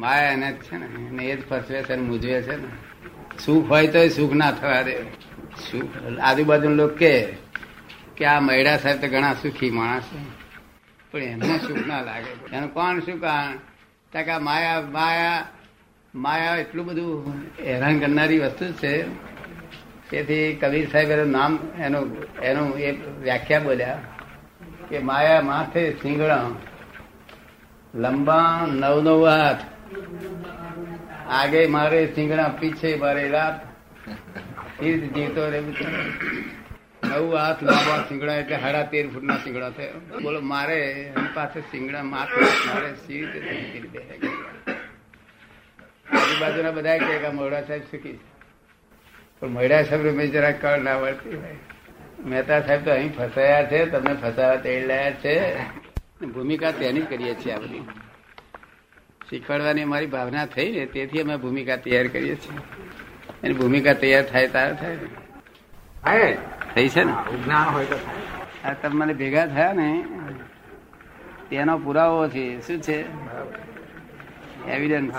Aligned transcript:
માયા 0.00 0.32
એને 0.32 0.48
જ 0.52 0.56
છે 0.56 0.76
ને, 0.76 0.86
એને 1.08 1.22
એ 1.24 1.36
જ 1.36 1.40
ફસવે 1.48 1.82
છે 1.82 1.96
મૂજવે 1.96 2.42
છે 2.42 2.56
ને. 2.56 2.68
સુખ 3.44 3.68
હોય 3.68 3.86
તો 3.86 4.08
સુખ 4.08 4.32
ના 4.32 4.50
થવા 4.52 4.82
દે. 4.82 4.94
સુખ 5.70 5.90
આજુબાજુ 6.22 6.68
લોકો 6.68 6.96
કે 6.96 7.14
કે 8.16 8.24
આ 8.24 8.40
મૈડા 8.40 8.76
સાહેબ 8.76 9.00
તો 9.00 9.08
ઘણા 9.08 9.34
સુખી 9.34 9.70
માણસ 9.70 10.02
છે. 10.02 10.20
પણ 11.10 11.18
એમને 11.18 11.58
સુખ 11.58 11.86
ના 11.86 12.00
લાગે. 12.00 12.56
એનું 12.56 12.74
કોણ 12.74 13.00
શું 13.00 13.20
કારણ 13.20 14.22
કે 14.22 14.38
માયા 14.38 14.80
માયા 14.80 15.46
માયા 16.14 16.56
એટલું 16.56 16.86
બધું 16.86 17.34
હેરાન 17.66 18.00
કરનારી 18.00 18.38
વસ્તુ 18.38 18.72
છે. 18.72 18.94
તેથી 20.10 20.54
કબીર 20.60 20.86
સાહેબ 20.90 21.10
એનું 21.10 21.30
નામ, 21.30 21.52
એનું 21.78 22.04
એનું 22.42 22.68
એ 22.78 22.90
વ્યાખ્યા 23.22 23.60
બોલ્યા 23.60 23.98
કે 24.88 24.98
માયા 24.98 25.42
માથે 25.42 25.82
સિંગડા 25.92 26.44
લંબા 27.94 28.66
નવ 28.66 28.96
નવ 29.00 29.28
હાથ 29.28 29.62
આગે 31.28 31.66
મારે 31.66 32.06
સિંગડા 32.06 32.48
પીછે 32.60 32.96
મારે 32.96 33.28
રાત. 33.28 33.56
એ 34.82 34.98
જીવતો 34.98 35.42
રહે 35.50 35.60
નવું 35.60 37.36
હાથ 37.36 37.62
લાંબા 37.62 38.04
સિંગડા 38.08 38.34
એટલે 38.34 38.56
સાડા 38.56 38.82
તેર 38.82 39.06
ફૂટના 39.08 39.36
સિંગડા 39.36 39.70
થયો. 39.70 40.20
બોલો, 40.22 40.40
મારે 40.40 40.78
એની 40.92 41.32
પાસે 41.34 41.60
સિંગડા 41.60 42.02
માથ 42.02 42.28
મારે 42.66 42.90
સી 43.06 43.20
રીતે 43.20 43.40
આજુબાજુના 46.12 46.70
બધા 46.70 46.98
કહે 46.98 47.18
કે 47.18 47.28
મોડા 47.28 47.62
સાહેબ 47.62 47.82
છે? 47.82 48.18
પણ 49.40 49.48
મોડા 49.48 49.82
સાહેબ 49.82 50.02
મેં 50.16 50.30
જરા 50.30 50.52
કળ 50.52 50.78
ના 50.78 50.96
વળતી 50.96 51.38
મહેતા 52.24 52.60
સાહેબ 52.60 52.84
તો 52.84 52.90
અહીં 52.90 53.12
ફસાયા 53.16 53.64
છે, 53.64 53.86
તમને 53.86 54.14
ફસાવા 54.14 54.56
તેડ 54.56 54.86
લાયા 54.86 55.10
છે. 55.10 55.34
ભૂમિકા 56.26 56.72
તેની 56.72 57.00
કરીએ 57.00 57.34
છીએ 57.34 57.52
આ 57.52 57.58
બધી 57.58 57.82
શીખવાડવાની 59.30 59.84
મારી 59.84 60.06
ભાવના 60.06 60.46
થઈ 60.46 60.70
ને 60.72 60.86
તેથી 60.86 61.20
અમે 61.22 61.36
ભૂમિકા 61.36 61.76
તૈયાર 61.76 62.06
કરીએ 62.06 62.36
છીએ. 62.36 62.58
એની 63.42 63.54
ભૂમિકા 63.54 63.92
તૈયાર 63.92 64.24
થાય 64.26 64.48
તારે 64.48 64.74
થાય 64.74 64.96
ને? 64.96 66.36
થઈ 66.74 66.88
છે 66.88 67.04
ને? 67.04 67.12
જ્ઞાન 67.44 67.68
હોય 67.74 67.84
તો 67.84 67.98
આ 68.64 68.72
તમે 68.72 68.94
મને 68.94 69.14
ભેગા 69.14 69.46
થયા 69.46 69.72
ને 69.72 69.88
તેનો 71.50 71.78
પુરાવો 71.78 72.28
છે 72.28 72.60
શું 72.60 72.80
છે? 72.80 72.98
એવિડન્સ 74.68 75.14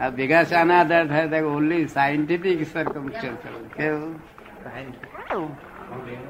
આ 0.00 0.10
ભેગા 0.10 0.44
શાના 0.44 0.80
આધાર 0.80 1.08
થાય 1.08 1.28
તો 1.28 1.36
ઓનલી 1.56 1.86
સાયન્ટિફિક 1.86 2.66
સરકમસ્ટન્સ 2.72 3.42
કેવું? 3.76 4.14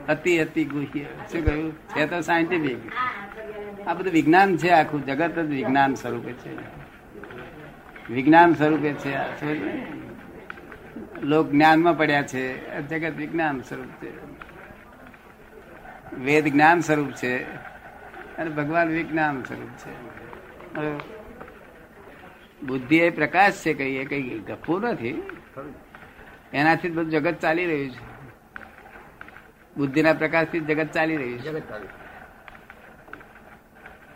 અતિ 0.07 0.39
અતિ 0.39 0.65
ગુહ્ય. 0.65 1.05
શું 1.33 1.45
કહ્યું? 1.45 1.73
છે 1.73 2.07
તો 2.07 2.21
સાયન્ટિફિક 2.21 2.79
આ 3.87 3.95
બધું 3.95 4.13
વિજ્ઞાન 4.13 4.57
છે, 4.57 4.69
આખું 4.69 5.07
જગત 5.07 5.39
જ 5.39 5.39
વિજ્ઞાન 5.39 5.95
સ્વરૂપે 5.95 6.33
છે. 6.33 6.53
વિજ્ઞાન 8.13 8.55
સ્વરૂપે 8.55 8.93
છે 8.93 9.13
લોક 11.23 11.51
જ્ઞાનમાં 11.51 11.99
પડ્યા 11.99 12.23
છે 12.23 12.45
જગત 12.81 13.17
વિજ્ઞાન 13.17 13.61
સ્વરૂપ 13.61 14.05
છે. 14.05 14.11
વેદ 16.17 16.47
જ્ઞાન 16.47 16.81
સ્વરૂપ 16.81 17.11
છે, 17.11 17.43
અને 18.37 18.51
ભગવાન 18.51 18.89
વિજ્ઞાન 18.89 19.43
સ્વરૂપ 19.43 19.71
છે. 19.83 19.93
બુદ્ધિ 22.67 22.97
એ 22.97 23.11
પ્રકાશ 23.11 23.53
છે 23.53 23.75
કહીએ 23.75 24.05
કઈ 24.05 24.39
ગપ્પુ 24.39 24.79
નથી. 24.79 25.23
એનાથી 26.53 26.91
જ 26.91 26.93
બધું 26.93 27.11
જગત 27.11 27.35
ચાલી 27.41 27.67
રહ્યું 27.67 27.91
છે. 27.91 28.03
બુદ્ધિના 29.77 30.13
પ્રકાશથી 30.13 30.61
જગત 30.61 30.93
ચાલી 30.93 31.17
રહ્યું 31.17 31.39
છે. 31.39 32.02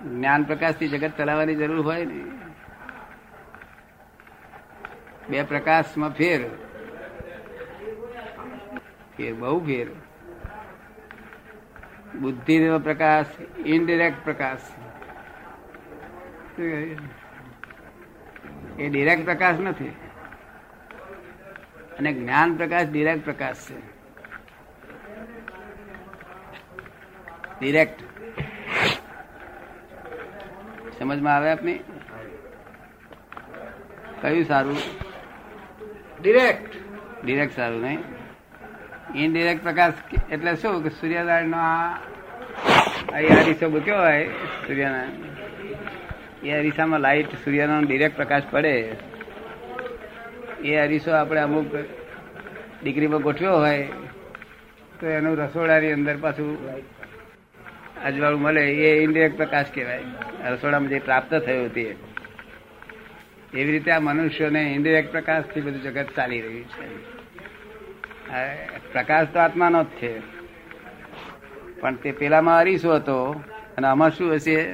જગત 0.05 0.43
પ્રકાશથી 0.43 0.89
જગત 0.89 1.13
ચલાવવાની 1.17 1.55
જરૂર 1.55 1.81
હોય 1.81 2.05
ને. 2.05 2.25
બે 5.31 5.43
પ્રકાશમાં 5.43 6.11
ફેર. 6.11 6.49
ફેર, 9.17 9.35
બહુ 9.35 9.61
ફેર. 9.61 9.89
બુદ્ધિનો 12.19 12.79
પ્રકાશ 12.79 13.27
ઇનડિરેક્ટ 13.65 14.25
પ્રકાશ. 14.25 14.61
એ 18.79 18.89
ડિરેક્ટ 18.89 19.25
પ્રકાશ 19.25 19.61
નથી. 19.61 19.89
અને 21.99 22.13
જ્ઞાન 22.13 22.57
પ્રકાશ 22.57 22.87
ડિરેક્ટ 22.87 23.25
પ્રકાશ 23.25 23.57
છે. 23.57 23.79
ડિરેક્ટ 27.61 28.16
સમજમાં 30.99 31.37
આવે 31.37 31.51
આપની? 31.51 31.79
કયું 34.23 34.45
સારું? 34.45 34.77
ડિરેક્ટ 36.23 36.77
ડિરેક્ટ 37.25 37.57
સારું 37.57 37.83
નહીં. 37.83 37.99
ઇનડિરેક્ટ 39.15 39.63
પ્રકાશ 39.63 39.93
એટલે 40.31 40.57
શું 40.57 40.83
કે 40.83 40.89
સૂર્યનારાયણ 40.89 41.49
નો 41.49 41.57
આ 41.57 41.95
અહીં 43.13 43.43
અરીસો 43.43 43.71
મૂક્યો 43.71 43.99
હોય 43.99 44.29
સૂર્યનારાયણ. 44.67 46.47
એ 46.47 46.59
અરીસામાં 46.59 47.01
લાઈટ 47.01 47.27
સૂર્યનો 47.27 47.81
ડિરેક્ટ 47.81 48.17
પ્રકાશ 48.17 48.43
પડે. 48.51 48.97
એ 50.65 50.77
અરીસો 50.77 51.11
આપણે 51.13 51.41
અમુક 51.41 51.75
ડિગ્રીમાં 52.83 53.21
ગોઠવ્યો 53.21 53.53
હોય 53.53 53.89
તો 55.01 55.07
એનું 55.07 55.37
રસોડાની 55.37 55.93
અંદર 55.93 56.17
પાછું 56.17 56.51
અજવાળું 58.07 58.41
મળે 58.41 58.73
એ 58.73 59.03
ઇનડિરેક્ટ 59.03 59.37
પ્રકાશ 59.37 59.67
કહેવાય. 59.75 60.05
રસોડામાં 60.45 60.89
જે 60.89 60.99
પ્રાપ્ત 60.99 61.35
થયું 61.35 61.75
તે. 61.75 61.97
એવી 63.55 63.73
રીતે 63.73 63.91
આ 63.91 64.01
મનુષ્યોને 64.01 64.63
ઇનડિરેક્ટ 64.63 65.11
પ્રકાશથી 65.11 65.61
બધું 65.61 65.83
જગત 65.83 66.07
ચાલી 66.17 66.41
રહ્યું 66.41 66.65
છે. 66.65 67.07
પ્રકાશ 68.93 69.27
તો 69.27 69.39
આત્માનો 69.39 69.85
જ 69.85 69.87
છે. 69.87 70.21
પણ 71.81 71.95
તે 71.95 72.13
પેલામાં 72.13 72.59
અરીસો 72.59 72.95
હતો 72.95 73.25
અને 73.77 73.87
આમાં 73.87 74.11
શું 74.11 74.35
હશે? 74.35 74.73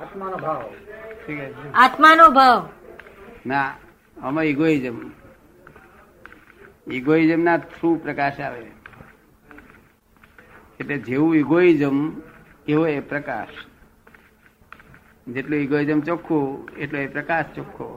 આત્માનો 0.00 0.36
ભાવ? 0.36 0.74
આત્માનો 1.74 2.28
ભાવ. 2.28 2.68
ના 3.46 3.74
આમાં 4.22 4.44
ઇગોઇઝમ 4.44 5.10
ઇગોઇઝમ 6.90 7.40
ના 7.40 7.56
થ્રુ 7.56 7.94
પ્રકાશ 7.96 8.40
આવે. 8.40 8.77
એટલે 10.80 10.96
જેવું 11.00 11.36
ઇગોઇઝમ 11.36 11.98
એવો 12.66 12.84
એ 12.88 13.00
પ્રકાશ. 13.02 13.56
જેટલું 15.26 15.60
ઇગોઇઝમ 15.60 16.00
ચોખ્ખું 16.00 16.46
એટલો 16.78 16.98
એ 16.98 17.08
પ્રકાશ 17.08 17.50
ચોખ્ખો. 17.54 17.88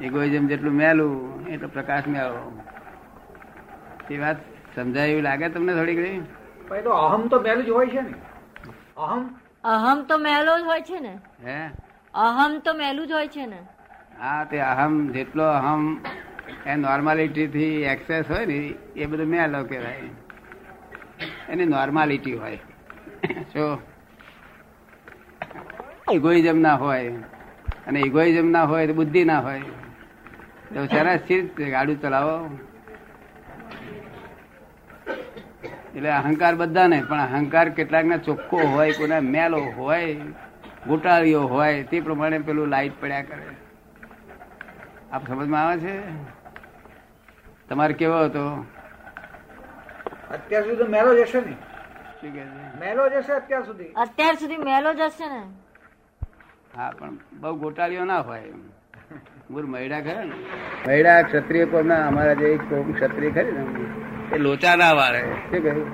ઇગોઇઝમ 0.00 0.44
જેટલું 0.48 0.74
મેલું 0.74 1.14
એટલો 1.48 1.68
પ્રકાશ 1.70 2.06
મેળો. 2.08 2.42
એ 4.10 4.18
વાત 4.18 4.38
સમજાય 4.74 5.10
એવું 5.10 5.24
લાગે 5.24 5.48
તમને 5.50 5.72
થોડીક 5.74 5.98
ઘણી 5.98 6.22
અહમ 6.98 7.28
તો 7.28 7.40
મેલું 7.40 7.64
જ 7.64 7.70
હોય 7.70 7.88
છે 7.88 8.02
ને. 8.02 8.14
અહમ? 8.98 9.24
અહમ 9.64 9.98
તો 10.06 10.18
મેલો 10.18 10.54
જ 10.56 10.64
હોય 10.64 10.82
છે 10.82 11.00
ને. 11.00 11.14
હે? 11.38 11.70
અહમ 12.14 12.52
તો 12.60 12.74
મેલું 12.74 13.06
જ 13.06 13.12
હોય 13.12 13.28
છે 13.28 13.44
ને. 13.46 13.60
હા 14.18 14.40
તે 14.44 14.58
અહમ 14.64 14.94
જેટલો 15.14 15.46
અહમ 15.52 15.82
એ 16.66 16.76
નોર્માલિટી 16.78 17.48
થી 17.50 17.72
એક્સેસ 17.86 18.26
હોય 18.28 18.46
ને 18.46 18.58
એ 18.96 19.10
બધું 19.10 19.30
મેલો 19.30 19.60
કહેવાય. 19.66 20.10
એની 21.48 21.64
નોર્માલિટી 21.64 22.34
હોય. 22.34 22.58
ઇગોઇઝમ 26.12 26.58
ના 26.58 26.74
હોય 26.74 27.08
અને 27.86 28.00
ઇગોઇઝમ 28.00 28.50
ના 28.50 28.64
હોય 28.64 28.86
તો 28.86 28.94
બુદ્ધિ 28.94 29.24
ના 29.24 29.40
હોય. 29.40 29.60
તો 30.74 30.86
સરસ 30.86 31.20
સ્થિર 31.20 31.70
ગાડું 31.70 32.00
ચલાવો. 32.02 32.58
એટલે 35.96 36.10
અહંકાર 36.10 36.54
બધા 36.54 36.86
ને 36.86 37.02
પણ 37.08 37.20
અહંકાર 37.20 37.68
કેટલાક 37.68 38.04
ના 38.04 38.16
ચોખ્ખો 38.16 38.56
હોય 38.56 38.92
કોને 38.92 39.20
મેલો 39.20 39.60
હોય 39.76 40.16
ગોટાળીઓ 40.86 41.40
હોય, 41.42 41.82
તે 41.82 42.00
પ્રમાણે 42.00 42.38
પેલું 42.38 42.68
લાઈટ 42.68 43.00
પડ્યા 43.00 43.22
કરે. 43.22 43.46
આપ 45.12 45.26
સમજમાં 45.26 45.66
આવે 45.66 45.78
છે? 45.78 45.96
તમારે 47.68 47.94
કેવો 47.94 48.24
હતો? 48.24 48.66
અત્યાર 50.34 50.62
સુધી 50.64 50.76
તો 50.82 50.86
મેલો 50.94 51.10
જશે 51.18 51.40
ને. 51.46 51.54
મેલો 52.80 53.08
જશે 53.14 53.32
અત્યાર 53.40 53.64
સુધી. 53.68 53.92
અત્યાર 54.04 54.34
સુધી 54.40 54.60
મેલો 54.68 54.90
જશે 55.00 55.26
ને. 55.34 55.40
હા 56.76 56.90
પણ 56.98 57.14
બહુ 57.40 57.54
ગોટાળીઓ 57.62 58.04
ના 58.10 58.20
હોય 58.28 58.52
મૂળ 59.50 59.66
મહિડા 59.74 60.00
ખરા 60.06 60.24
ને? 60.30 60.36
મહિડા 60.86 61.22
ક્ષત્રિય 61.28 61.64
કોમના 61.72 62.00
અમારા 62.08 62.34
જે 62.40 62.48
કોમ 62.70 62.86
ક્ષત્રિય 62.92 63.30
ખરી 63.36 63.52
ને 63.58 63.62
એ 64.36 64.38
લોચા 64.46 64.76
ના 64.82 64.92
વાળે. 64.98 65.22
શું 65.50 65.60
કહ્યું 65.62 65.88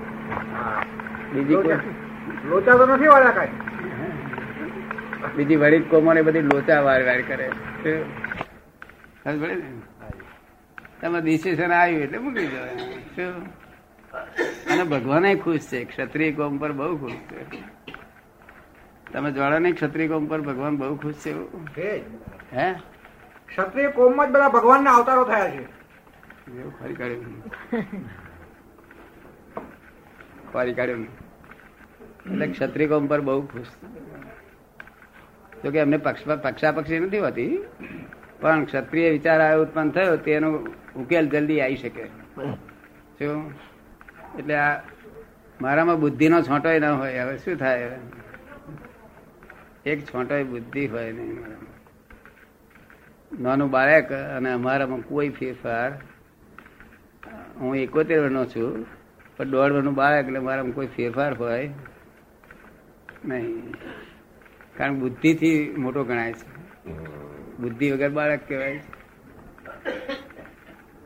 બીજી 1.34 1.56
કોઈ? 1.66 1.78
લોચા 2.50 2.76
તો 2.78 2.84
નથી 2.86 3.10
વાળા 3.14 3.34
કાંઈ. 3.38 3.58
બીજી 5.36 5.56
વડીલ 5.62 5.84
કોમો 5.90 6.10
ને 6.14 6.22
બધી 6.28 6.46
લોચા 6.52 6.80
વાર 6.86 7.02
વાર 7.08 7.20
કરે. 7.28 7.48
તમે 11.00 11.18
ડિસિશન 11.20 11.72
આવ્યું 11.72 12.02
એટલે 12.06 12.18
મૂકી 12.24 12.46
દો 12.52 12.58
શું? 13.16 13.34
અને 14.72 14.84
ભગવાન 14.84 15.34
ખુશ 15.34 15.60
છે. 15.60 15.84
ક્ષત્રિય 15.84 16.32
કોમ 16.32 16.58
પર 16.58 16.72
બહુ 16.72 16.96
ખુશ 16.96 17.12
છે. 17.12 17.42
તમે 19.12 19.32
જાણો 19.32 19.58
નહીં 19.58 19.74
ક્ષત્રિય 19.74 20.08
કોમ 20.08 20.26
પર 20.26 20.40
ભગવાન 20.40 20.76
બહુ 20.76 20.96
ખુશ 20.96 21.14
છે 21.14 21.30
એવું? 21.30 21.68
હે? 22.56 22.72
ક્ષત્રિય 23.48 23.88
કોમમાં 23.88 24.28
જ 24.28 24.30
બધા 24.32 24.48
ભગવાનના 24.48 24.90
અવતારો 24.90 25.24
થયા 25.24 25.50
છે. 25.50 25.62
એવું 26.52 26.72
ફરી 26.80 26.94
કાઢ્યું 26.94 27.42
ફરી 30.52 30.74
કાઢ્યું 30.74 31.06
એટલે 32.32 32.46
ક્ષત્રિય 32.46 32.86
કોમ 32.86 33.06
પર 33.06 33.20
બહુ 33.20 33.46
ખુશ 33.46 33.66
તો 35.62 35.70
કે 35.70 35.78
એમને 35.78 35.96
પક્ષ 35.96 36.24
પક્ષાપક્ષી 36.42 36.98
નથી 37.00 37.18
હોતી 37.18 37.58
પણ 38.40 38.64
ક્ષત્રિય 38.64 39.10
વિચાર 39.10 39.40
આ 39.40 39.56
ઉત્પન્ન 39.56 39.90
થયો 39.90 40.16
તેનો 40.16 40.50
ઉકેલ 40.96 41.28
જલ્દી 41.28 41.60
આવી 41.60 41.76
શકે. 41.76 42.04
શું? 43.18 43.73
એટલે 44.38 44.54
આ 44.54 44.82
મારામાં 45.60 46.00
બુદ્ધિનો 46.00 46.42
છોંટોય 46.42 46.78
ન 46.78 46.84
હોય. 46.84 47.18
હવે 47.18 47.38
શું 47.38 47.56
થાય 47.56 47.84
હવે? 47.84 47.96
એક 49.90 50.04
છોંટોય 50.04 50.44
બુદ્ધિ 50.44 50.86
હોય 50.86 51.12
નહીં 51.12 51.40
મારામાં. 51.40 51.74
નાનું 53.42 53.70
બાળક 53.70 54.12
અને 54.12 54.52
અમારામાં 54.52 55.00
કોઈ 55.00 55.28
ફેરફાર 55.28 55.92
હું 57.56 57.76
એકોતેર 57.76 58.20
વર્ષનો 58.20 58.44
છું 58.44 58.86
પણ 59.36 59.44
દોઢ 59.44 59.72
વર્ષનું 59.72 59.94
બાળક 59.94 60.24
એટલે 60.24 60.38
મારામાં 60.38 60.72
કોઈ 60.72 60.86
ફેરફાર 60.86 61.34
હોય 61.34 61.70
નહીં. 63.24 63.74
કારણ 64.76 64.98
બુદ્ધિથી 64.98 65.74
મોટો 65.78 66.04
ગણાય 66.04 66.32
છે. 66.32 66.54
બુદ્ધિ 67.56 67.92
વગર 67.92 68.10
બાળક 68.10 68.40
કહેવાય 68.48 68.78
છે. 68.78 69.04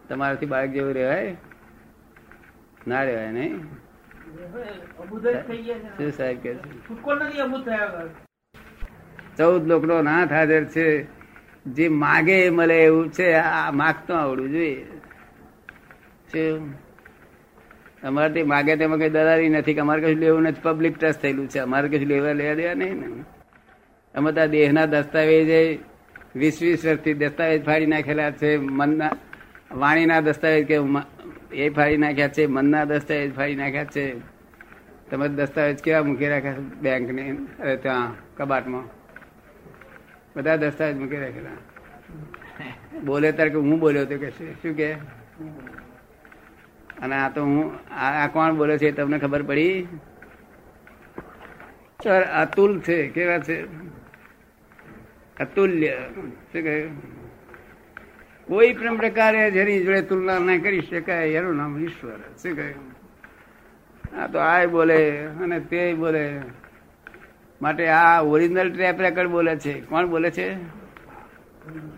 તમારાથી 0.08 0.46
બાળક 0.46 0.70
જેવું 0.70 0.94
રહેવાય. 0.94 1.36
ના 2.88 3.02
રહેવાય, 3.02 3.30
નહીં? 3.30 3.58
ચૌદ 9.36 9.66
લોકો 9.66 10.02
નાથ 10.02 10.32
હાજર 10.32 10.64
છે. 10.64 11.06
જે 11.66 11.88
માગે 11.88 12.50
મળે 12.50 12.84
એવું 12.84 13.12
છે. 13.12 13.32
આ 13.32 13.70
માગતો 13.70 14.14
આવડવું 14.14 14.50
જોઈએ. 14.50 14.86
શું? 16.32 16.74
અમારે 18.02 18.42
માગે 18.42 18.76
તેમાં 18.76 18.98
કઈ 18.98 19.10
દલાલી 19.10 19.48
નથી, 19.48 19.74
કે 19.74 19.80
અમારે 19.80 20.02
કશું 20.02 20.16
લેવું 20.16 20.42
નથી. 20.42 20.60
પબ્લિક 20.62 20.98
ટ્રસ્ટ 20.98 21.22
થયેલું 21.22 21.48
છે. 21.48 21.58
અમારે 21.58 21.88
કશું 21.88 22.06
લેવા 22.06 22.32
લેવા 22.32 22.54
દેવા 22.54 22.74
નહીં 22.74 22.94
ને. 22.94 23.24
અમે 24.14 24.32
તો 24.32 24.46
દેહના 24.46 24.86
દસ્તાવેજ 24.86 25.78
વીસ 26.36 26.62
વીસ 26.62 26.86
વર્ષથી 26.86 27.14
દસ્તાવેજ 27.14 27.64
ફાડી 27.64 27.86
નાખેલા 27.86 28.30
છે. 28.30 28.56
મનના 28.56 29.10
વાણીના 29.72 30.20
દસ્તાવેજ 30.20 30.66
કે 30.66 30.78
એ 31.52 31.70
ફાડી 31.70 31.96
નાખ્યા 31.96 32.28
છે, 32.28 32.46
મનના 32.46 32.84
દસ્તાવેજ 32.84 33.34
ફાડી 33.34 33.54
નાખ્યા 33.54 33.84
છે. 33.84 34.18
તમે 35.10 35.28
દસ્તાવેજ 35.28 35.82
કેવા 35.82 36.02
મૂકી 36.02 36.28
રાખ્યા 36.28 36.56
બેંકની? 36.80 37.30
અરે 37.60 37.76
ત્યાં 37.76 38.14
કબાટમાં. 38.36 38.84
બધા 40.36 40.56
દસ્તાવેજ 40.56 40.96
મૂકી 40.96 41.16
રાખેલા 41.16 41.56
બોલે 43.04 43.32
ત્યારે 43.32 43.50
કે 43.50 43.56
હું 43.56 43.78
બોલ્યો 43.80 44.04
તો 44.04 44.18
કે 44.18 44.30
શું 44.30 44.76
કે? 44.76 44.92
અને 47.02 47.14
આ 47.14 47.28
તો 47.30 47.44
હું 47.44 47.78
આ 47.94 48.26
કોણ 48.26 48.56
બોલે 48.56 48.78
છે 48.78 48.92
તમને 48.92 49.18
ખબર 49.18 49.42
પડી? 49.42 49.86
અતુલ 52.34 52.80
છે, 52.80 53.08
કેવા 53.08 53.38
છે? 53.38 53.62
અતુલ્ય, 55.40 55.96
શું 56.52 56.62
કહ્યું? 56.62 57.17
કોઈ 58.48 58.72
પણ 58.72 58.96
પ્રકારે 58.96 59.50
જેની 59.50 59.84
જોડે 59.84 60.02
તુલના 60.02 60.38
ના 60.38 60.56
કરી 60.56 60.80
શકાય, 60.80 61.28
એનું 61.28 61.56
નામ 61.56 61.78
ઈશ્વર 61.78 62.18
શું 62.42 62.56
કહ્યું 62.56 62.98
આ 64.20 64.26
તો 64.26 64.38
આ 64.38 64.64
બોલે 64.66 65.00
અને 65.42 65.60
તે 65.60 65.94
બોલે. 65.94 66.24
માટે 67.62 67.88
આ 67.88 68.22
ઓરિજિનલ 68.22 68.70
ટેપ 68.76 69.00
રેકર્ડ 69.00 69.28
બોલે 69.28 69.56
છે. 69.56 69.80
કોણ 69.80 70.06
બોલે 70.06 70.30
છે? 70.30 70.48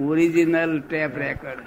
ઓરિજિનલ 0.01 0.81
ટેપ 0.81 1.19
રેકર્ડ 1.19 1.63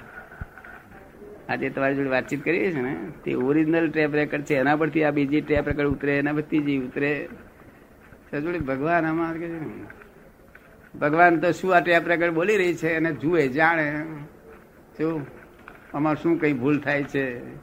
આજે 1.48 1.70
તમારી 1.70 1.94
જોડે 1.94 2.10
વાતચીત 2.10 2.44
કરીએ 2.44 2.70
છે 2.72 2.82
ને, 2.82 2.96
તે 3.24 3.34
ઓરિજિનલ 3.34 3.90
ટેપ 3.90 4.14
રેકર્ડ 4.14 4.44
છે. 4.44 4.54
એના 4.54 4.76
પરથી 4.76 5.04
આ 5.04 5.10
બીજી 5.10 5.40
ટેપ 5.40 5.68
રેકર્ડ 5.68 5.88
ઉતરે, 5.88 6.18
એના 6.18 6.32
પરથી 6.32 6.60
ત્રીજી 6.60 6.78
ઉતરે. 6.78 7.28
જોડે 8.32 8.58
ભગવાન 8.58 9.06
આમાં 9.06 9.34
ભગવાન 10.98 11.40
તો 11.40 11.52
શું 11.52 11.76
આ 11.76 11.80
ટેપ 11.80 12.08
રેકર્ડ 12.08 12.34
બોલી 12.34 12.56
રહી 12.56 12.74
છે 12.74 12.88
એને 12.88 13.12
જુએ, 13.12 13.48
જાણે. 13.48 13.88
શું? 14.98 15.26
અમારે 15.92 16.22
શું 16.22 16.38
કઈ 16.38 16.52
ભૂલ 16.52 16.80
થાય 16.80 17.04
છે? 17.04 17.54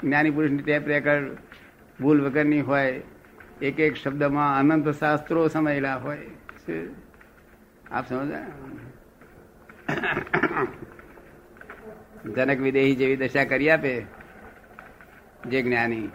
જ્ઞાની 0.00 0.30
પુરુષની 0.30 0.62
ટેપ 0.62 0.88
રેકર્ડ 0.88 1.30
ભૂલ 2.00 2.24
વગરની 2.24 2.60
હોય 2.60 3.02
એક 3.62 3.80
એક 3.80 3.96
શબ્દમાં 3.96 4.58
અનંત 4.58 4.88
શાસ્ત્રો 4.88 5.48
સમાયેલા 5.48 5.96
હોય? 5.96 6.26
આપ 7.90 8.08
સમજા 8.08 8.46
જનક 12.36 12.60
વિદેહી 12.60 12.96
જેવી 12.96 13.16
દશા 13.16 13.44
કરી 13.44 13.70
આપે 13.70 14.04
જે 15.46 15.62
જ્ઞાની. 15.62 16.08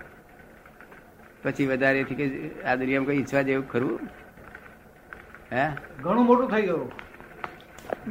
પછી 1.44 1.68
વધારેથી 1.68 2.16
કે 2.16 2.64
આ 2.64 2.76
દુનિયામાં 2.76 3.06
કોઈ 3.06 3.18
ઈચ્છવા 3.18 3.42
જેવું 3.42 3.68
ખરું? 3.68 4.00
હે? 5.54 5.70
ઘણું 6.02 6.26
મોટું 6.26 6.52
થઈ 6.52 6.62
ગયું. 6.62 6.92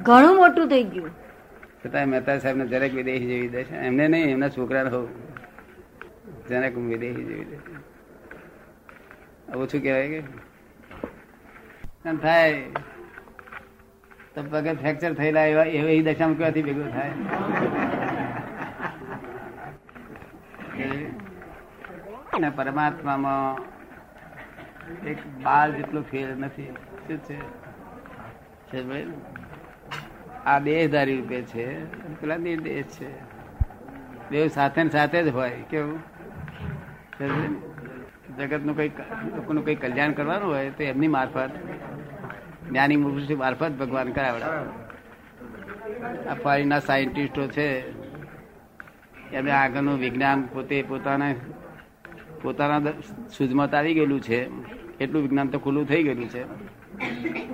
ઘણું 0.03 0.37
મોટું 0.37 0.69
થઈ 0.69 0.85
ગયું. 0.85 1.20
છતાં 1.87 2.09
મહેતા 2.09 2.39
સાહેબ 2.39 2.57
ને 2.57 2.67
જનક 2.67 2.95
વિદેશી 2.95 3.27
જેવી 3.27 3.49
દશા 3.49 3.77
એમને 3.77 4.09
નહીં, 4.09 4.25
એમના 4.25 4.49
છોકરા 4.49 4.83
હોવ. 4.83 5.09
જરાક 6.49 6.77
વિદેશી 6.77 7.25
જેવી 7.25 7.45
દશા 7.45 7.81
ઓછું 9.57 9.83
કહેવાય 9.83 10.09
કે? 10.09 10.21
થાય. 12.23 12.63
તો 14.35 14.43
પગે 14.51 14.73
ફ્રેક્ચર 14.73 15.15
થયેલા 15.15 15.45
એવા 15.45 15.65
એવી 15.65 16.03
દશામાં 16.03 16.37
ક્યાંથી 16.37 16.63
ભેગું 16.63 16.93
થાય? 16.93 17.11
અને 22.33 22.51
પરમાત્મામાં 22.51 23.57
એક 25.07 25.19
બાળ 25.43 25.73
જેટલો 25.73 26.03
ફેર 26.03 26.29
નથી. 26.29 26.73
શું 27.09 27.19
છે 27.19 28.83
ભાઈ? 28.83 29.07
આ 30.47 30.59
દેહધારી 30.59 31.17
રૂપે 31.21 31.43
છે. 31.43 31.67
પેલા 32.21 32.37
નિર્દેશ 32.37 32.85
છે? 32.85 33.11
દેવ 34.31 34.49
સાથે 34.49 34.89
સાથે 34.89 35.23
જ 35.23 35.29
હોય, 35.29 35.51
કેવું? 35.71 35.99
જગતનું 38.39 38.77
કઈ 38.77 38.89
લોકોનું 39.37 39.65
કઈ 39.65 39.75
કલ્યાણ 39.75 40.13
કરવાનું 40.13 40.49
હોય 40.49 40.71
તો 40.71 40.83
એમની 40.83 41.09
મારફત, 41.09 41.51
જ્ઞાની 42.69 42.97
પુરુષ 42.97 43.31
મારફત 43.31 43.73
ભગવાન 43.73 44.13
કરાવડાવે. 44.13 44.69
આ 46.29 46.35
ફોરીના 46.35 46.79
સાયન્ટિસ્ટો 46.79 47.47
છે, 47.47 47.69
એમને 49.33 49.51
આગળનું 49.51 49.99
વિજ્ઞાન 49.99 50.43
પોતે 50.43 50.83
પોતાના 50.83 51.35
પોતાના 52.43 52.91
સુધમત 53.39 53.75
આવી 53.75 53.95
ગયેલું 53.95 54.21
છે. 54.21 54.41
એટલું 54.99 55.23
વિજ્ઞાન 55.23 55.49
તો 55.49 55.59
ખુલ્લું 55.59 55.87
થઈ 55.87 56.03
ગયેલું 56.03 56.29
છે. 56.29 56.45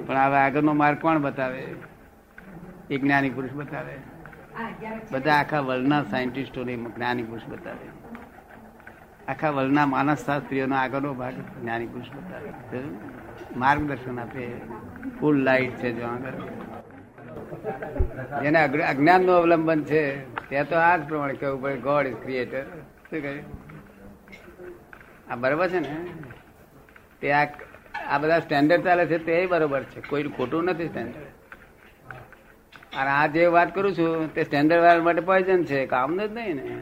પણ 0.07 0.17
હવે 0.17 0.37
આગળનો 0.37 0.73
માર્ગ 0.73 0.99
કોણ 0.99 1.19
બતાવે? 1.19 1.96
એક 2.91 3.01
જ્ઞાની 3.01 3.31
પુરુષ 3.31 3.53
બતાવે. 3.53 3.97
બધા 5.13 5.35
આખા 5.35 5.61
વર્લ્ડના 5.61 6.03
સાયન્ટિસ્ટોને 6.03 6.77
જ્ઞાની 6.77 7.23
પુરુષ 7.23 7.49
બતાવે. 7.49 7.87
આખા 9.29 9.51
વર્લ્ડના 9.51 9.87
માનસ 9.87 10.27
શાસ્ત્રીઓનો 10.27 10.77
આગળનો 10.77 11.15
ભાગ 11.15 11.35
જ્ઞાની 11.63 11.87
પુરુષ 11.87 12.11
બતાવે. 12.17 12.81
માર્ગદર્શન 13.57 14.21
આપે. 14.21 14.47
ફૂલ 15.21 15.37
લાઈટ 15.43 15.77
છે 15.77 15.93
જો 15.93 16.07
આગળ. 16.07 16.33
જેને 18.43 18.59
અજ્ઞાનનું 18.83 19.35
અવલંબન 19.35 19.85
છે 19.85 20.03
ત્યાં 20.49 20.69
તો 20.69 20.77
આ 20.77 20.97
જ 20.97 21.09
પ્રમાણે 21.09 21.35
કેવું 21.35 21.63
પડે 21.63 21.77
ગોડ 21.77 22.07
ઇઝ 22.07 22.17
ક્રિએટર 22.17 22.63
શું 23.11 23.23
કહે? 23.23 23.43
આ 25.31 25.37
બરોબર 25.37 25.69
છે 25.69 25.79
ને? 25.79 26.07
તે 27.21 27.33
આ 27.33 27.45
આ 28.11 28.19
બધા 28.19 28.39
સ્ટેન્ડર્ડ 28.41 28.85
ચાલે 28.85 29.07
છે 29.07 29.19
તે 29.19 29.47
બરોબર 29.47 29.83
છે. 29.83 30.01
કોઈ 30.01 30.23
ખોટું 30.23 30.65
નથી 30.65 30.89
સ્ટેન્ડર્ડ 30.89 31.36
અને 32.97 33.11
આ 33.11 33.27
જે 33.27 33.47
વાત 33.47 33.75
કરું 33.75 33.95
છું, 33.95 34.35
તે 34.35 34.45
સ્ટેન્ડર્ડ 34.45 34.83
વાળા 34.83 35.03
માટે 35.03 35.21
પોઈઝન 35.21 35.65
છે. 35.65 35.87
કામનું 35.87 36.29
જ 36.29 36.33
નહીં 36.33 36.55
ને. 36.55 36.77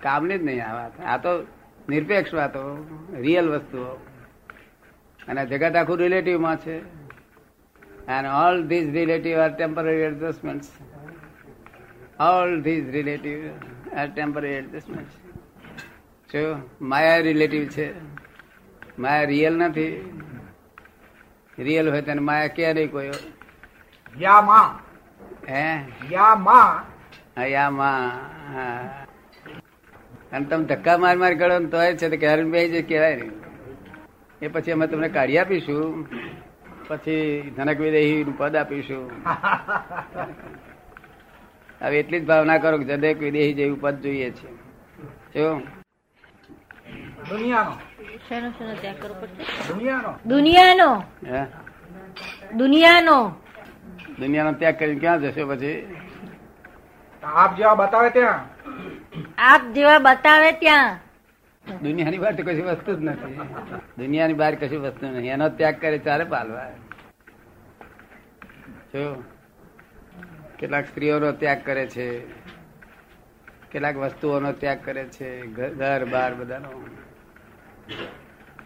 કામની 0.00 0.38
જ 0.38 0.42
નહીં 0.42 0.66
આ 0.66 0.74
વાત. 0.74 1.00
આ 1.00 1.16
તો 1.16 1.46
નિરપેક્ષ 1.88 2.34
વાતો 2.34 2.86
રિયલ 3.16 3.48
વસ્તુઓ. 3.48 3.84
અને 5.28 5.46
જગત 5.46 5.76
આખું 5.76 5.98
રિલેટિવમાં 5.98 6.56
છે. 6.56 7.02
And 8.06 8.26
all 8.26 8.68
these 8.68 8.90
relative 8.90 9.38
are 9.38 9.52
temporary 9.52 10.04
adjustments. 10.04 10.66
All 12.20 12.62
these 12.62 12.90
relative 12.90 13.50
are 13.96 14.10
temporary 14.14 14.58
adjustments. 14.58 15.12
જો 16.34 16.56
માયા 16.80 17.16
રિલેટિવ 17.16 17.66
છે, 17.66 17.92
માયા 18.98 19.22
રિયલ 19.22 19.56
નથી. 19.56 20.18
રિયલ 21.58 21.90
હોય 21.90 22.02
તેને 22.02 22.20
માયા 22.20 22.46
ક્યાં 22.46 22.74
નહીં 22.74 22.90
કોઈ 22.90 23.10
યા 24.12 24.40
માં 24.40 24.70
હે? 25.48 25.64
યા 26.10 26.34
માં 26.36 26.84
હયામાં 27.36 28.10
હા. 28.54 29.06
અને 30.32 30.44
તમે 30.44 30.64
ધક્કા 30.64 30.98
માર 30.98 31.16
માર 31.16 31.34
કરો 31.34 31.58
ને 31.58 31.68
તોય 31.68 31.96
છે 31.96 32.08
તો 32.08 32.16
કે 32.16 32.26
હરણ 32.28 32.72
જે 32.72 32.82
કહેવાય 32.82 33.16
નહીં 33.16 33.34
એ 34.40 34.48
પછી 34.48 34.72
અમે 34.72 34.86
તમને 34.86 35.08
કાઢી 35.08 35.38
આપીશું. 35.38 36.06
પછી 36.88 37.52
ધનક 37.56 37.78
વિદેહી 37.78 38.24
નું 38.24 38.38
પદ 38.38 38.54
આપીશું. 38.56 39.04
હવે 41.80 41.98
એટલી 41.98 42.20
જ 42.20 42.24
ભાવના 42.24 42.58
કરો 42.58 42.78
કે 42.78 42.84
જદેક 42.84 43.18
વિદેહી 43.18 43.54
જેવું 43.54 43.80
પદ 43.80 44.02
જોઈએ 44.02 44.30
છે. 44.30 44.48
જો. 45.34 45.62
દુનિયાનો. 47.28 47.74
દુનિયાનો. 50.24 51.04
દુનિયાનો. 52.52 53.18
દુનિયાનો 54.18 54.52
ત્યાગ 54.52 54.78
કરીને 54.78 55.00
ક્યાં 55.00 55.20
જશો 55.20 55.46
પછી? 55.46 55.96
આપ 57.22 57.56
જેવા 57.56 57.74
બતાવે 57.74 58.10
ત્યાં? 58.10 58.46
આપ 59.38 59.62
જેવા 59.74 59.98
બતાવે 59.98 60.52
ત્યાં. 60.52 60.98
દુનિયાની 61.82 62.18
બહાર 62.18 62.34
તો 62.34 62.42
કશી 62.42 62.60
વસ્તુ 62.60 62.94
જ 62.94 63.02
નથી. 63.02 63.40
દુનિયાની 63.98 64.32
બહાર 64.32 64.54
કશી 64.54 64.76
વસ્તુ 64.76 65.06
નથી. 65.06 65.26
એનો 65.26 65.48
ત્યાગ 65.48 65.80
કરે 65.80 65.98
ચાલે 65.98 66.24
પાલવા. 66.24 66.70
જો 68.94 69.24
કેટલાક 70.58 70.86
સ્ત્રીઓનો 70.86 71.32
ત્યાગ 71.32 71.60
કરે 71.64 71.86
છે. 71.86 72.18
કેટલાક 73.70 73.96
વસ્તુઓનો 73.96 74.52
ત્યાગ 74.52 74.78
કરે 74.84 75.04
છે. 75.04 75.46
ઘર 75.46 75.68
ઘર 75.68 76.04
બાર 76.04 76.34
બધાનો. 76.34 76.86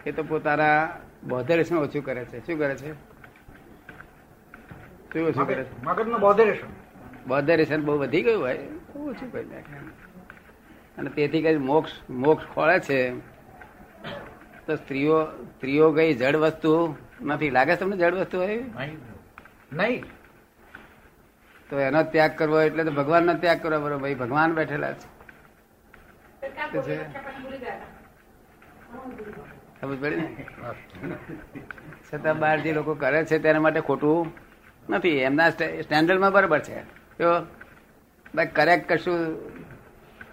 એ 0.06 0.12
તો 0.12 0.22
પોતાના 0.22 0.88
બોધરેશન 1.28 1.76
ઓછું 1.76 2.04
કરે 2.04 2.24
છે. 2.24 2.46
શું 2.46 2.58
કરે 2.58 2.76
છે? 2.76 3.15
શું 5.12 5.28
ઓછું 5.28 5.46
કરે 5.48 5.64
મગજનું 5.84 6.20
બોધરેશન 6.20 6.70
બોધરેશન 7.28 7.80
બહુ 7.84 7.94
વધી 7.98 8.22
ગયું 8.22 8.42
ભાઈ. 8.42 8.60
ઓછું 8.96 9.28
કરી 9.32 9.48
નાખે 9.52 9.74
અને 10.98 11.10
તેથી 11.10 11.42
કઈ 11.42 11.56
મોક્ષ 11.70 11.92
મોક્ષ 12.22 12.44
ખોળે 12.54 12.76
છે. 12.80 13.00
તો 14.66 14.76
સ્ત્રીઓ 14.76 15.16
સ્ત્રીઓ 15.50 15.86
કઈ 15.92 16.14
જડ 16.14 16.36
વસ્તુ 16.36 16.72
નથી. 17.22 17.50
લાગે 17.50 17.72
છે 17.72 17.80
તમને 17.80 17.96
જડ 17.96 18.14
વસ્તુ 18.14 18.36
હોય 18.38 18.56
નહીં. 19.72 20.04
તો 21.70 21.74
એનો 21.80 22.00
ત્યાગ 22.12 22.32
કરવો 22.38 22.58
એટલે 22.60 22.82
તો 22.84 22.92
ભગવાનનો 22.92 23.34
ત્યાગ 23.34 23.60
કરવો 23.62 23.78
બરોબર 23.80 24.02
ભાઈ 24.02 24.14
ભગવાન 24.14 24.50
બેઠેલા 24.54 24.92
છે. 24.92 25.06
સમજ 29.80 29.96
પડી 30.00 30.16
ને? 30.16 30.28
છતાં 32.08 32.36
બહાર 32.38 32.56
જે 32.60 32.70
લોકો 32.72 32.92
કરે 32.94 33.24
છે 33.24 33.38
તેના 33.38 33.60
માટે 33.60 33.80
ખોટું 33.80 34.20
નથી 34.90 35.08
એમના 35.08 35.50
સ્ટે- 35.50 35.82
સ્ટેન્ડર્ડમાં 35.82 36.32
બરાબર 36.32 36.58
છે. 36.58 36.80
તો 37.18 37.40
ભાઈ 38.34 38.46
કરેક્ટ 38.46 38.92
કશું 38.92 39.16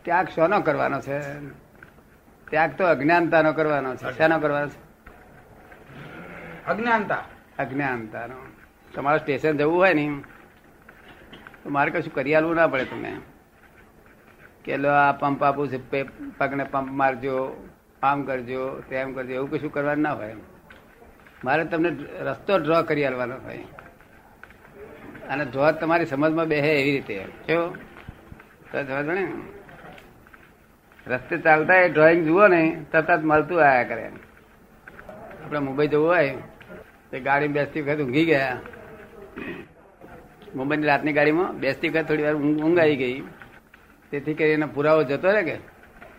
ત્યાગ 0.04 0.28
શોનો 0.28 0.62
કરવાનો 0.62 1.02
છે? 1.02 1.20
ત્યાગ 2.50 2.72
તો 2.78 2.86
અજ્ઞાનતાનો 2.86 3.54
કરવાનો 3.54 3.96
છે. 3.96 4.18
શેનો 4.18 4.40
કરવાનો 4.40 4.68
છે? 4.68 4.84
અજ્ઞાનતા. 6.66 7.24
અજ્ઞાનતાનો. 7.60 8.36
તમારે 8.96 9.20
સ્ટેશન 9.20 9.58
જવું 9.58 9.76
હોય 9.76 9.94
ને 9.94 10.24
તો 11.64 11.70
મારે 11.70 11.92
કશું 11.92 12.14
કરી 12.14 12.36
આલવું 12.36 12.56
ના 12.56 12.68
પડે 12.68 12.86
તમે 12.86 13.18
કે 14.66 14.78
લો 14.78 14.90
આ 14.90 15.12
પંપ 15.12 15.44
આપું 15.44 15.68
છે 15.68 16.04
પગને 16.38 16.64
પંપ 16.64 16.92
મારજો 16.92 17.70
આમ 18.04 18.24
કરજો 18.24 18.84
તેમ 18.90 19.14
કરજો 19.14 19.34
એવું 19.34 19.52
કશું 19.52 19.72
કરવાનું 19.72 20.04
ના 20.04 20.14
હોય. 20.14 20.36
મારે 21.44 21.66
તમને 21.66 21.90
રસ્તો 22.20 22.58
ડ્રો 22.58 22.84
કરી 22.84 23.06
આલવાનો 23.06 23.36
હોય. 23.36 23.64
અને 25.30 25.46
ડ્રો 25.46 25.72
તમારી 25.72 26.06
સમજમાં 26.06 26.48
બેહે 26.48 26.82
એવી 26.82 26.92
રીતે. 26.92 27.26
શું 27.26 27.76
તો 28.72 28.84
સમજ 28.84 29.18
રસ્તે 31.08 31.38
ચાલતા 31.38 31.76
એ 31.76 31.90
ડ્રોઈંગ 31.90 32.26
જુઓ 32.26 32.48
ને, 32.48 32.86
તરત 32.92 33.12
જ 33.12 33.24
મળતું 33.24 33.70
આયા 33.70 33.84
કરે. 33.84 34.12
આપણે 35.44 35.60
મુંબઈ 35.60 35.88
જવું 35.88 36.08
હોય, 36.08 36.38
તે 37.12 37.20
ગાડી 37.20 37.48
બેસતી 37.48 37.82
વખત 37.82 38.02
ઊંઘી 38.02 38.26
ગયા. 38.26 38.62
મુંબઈની 40.56 40.88
રાતની 40.88 41.14
ગાડીમાં 41.14 41.60
બેસતી 41.60 41.90
વખત 41.90 42.08
થોડી 42.08 42.24
વાર 42.24 42.36
ઊંઘ 42.36 42.80
આવી 42.80 42.96
ગઈ. 42.96 43.24
તેથી 44.12 44.34
કરીને 44.34 44.66
પુરાવો 44.66 45.04
જતો 45.04 45.32
રહે 45.32 45.44
કે 45.44 45.58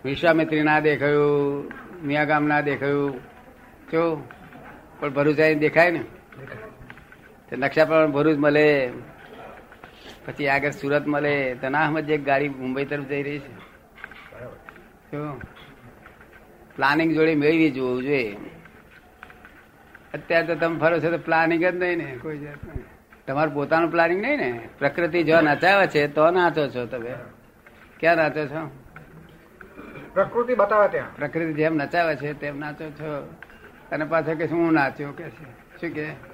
વિશ્વામિત્રી 0.05 0.63
ના 0.63 0.81
દેખાયું 0.81 1.65
મિયાગામ 2.05 2.47
ના 2.47 2.61
દેખાયું. 2.61 3.19
જો? 3.93 4.29
પણ 5.01 5.11
ભરૂચાઈ 5.11 5.55
દેખાય 5.55 5.91
ને. 5.91 6.05
નકશા 7.53 7.85
પ્રમાણે 7.85 8.07
ભરૂચ 8.07 8.39
મળે. 8.39 8.93
પછી 10.27 10.49
આગળ 10.49 10.71
સુરત 10.71 11.07
મળે. 11.07 11.55
તો 11.55 11.69
ના 11.69 11.87
સમજ 11.87 12.11
એક 12.11 12.25
ગાડી 12.25 12.49
મુંબઈ 12.49 12.85
તરફ 12.85 13.05
જઈ 13.05 13.23
રહી 13.23 13.39
છે. 13.39 13.65
પ્લાનિંગ 16.77 17.15
જોડે 17.15 17.35
મેળવી 17.35 17.71
જોવું 17.71 18.03
જોઈએ. 18.03 18.37
અત્યારે 20.15 20.47
તો 20.47 20.55
તમે 20.55 20.79
ફરો 20.79 21.01
છો 21.01 21.11
તો 21.11 21.19
પ્લાનિંગ 21.19 21.65
જ 21.65 21.75
નહીં 21.75 21.97
ને. 21.97 22.19
કોઈ 22.23 22.39
જાત 22.39 22.65
નહીં. 22.65 22.85
તમારું 23.27 23.55
પોતાનું 23.55 23.91
પ્લાનિંગ 23.91 24.21
નહીં 24.21 24.37
ને. 24.37 24.69
પ્રકૃતિ 24.79 25.23
જો 25.23 25.41
નચાવે 25.41 25.87
છે 25.87 26.07
તો 26.09 26.31
નાચો 26.31 26.69
છો 26.69 26.87
તમે. 26.87 27.15
ક્યાં 28.01 28.17
નાચો 28.17 28.47
છો? 28.47 28.71
પ્રકૃતિ 30.15 30.55
બતાવે 30.55 30.89
ત્યાં. 30.89 31.17
પ્રકૃતિ 31.17 31.53
જેમ 31.53 31.75
નચાવે 31.75 32.17
છે 32.17 32.33
તેમ 32.33 32.59
નાચો 32.59 32.91
છો. 32.91 33.35
અને 33.93 34.05
પાછો 34.05 34.35
કે 34.35 34.47
શું 34.47 34.73
નાચ્યો 34.73 35.13
કે 35.13 35.25
છે? 35.25 35.81
શું 35.81 35.91
કે? 35.91 36.34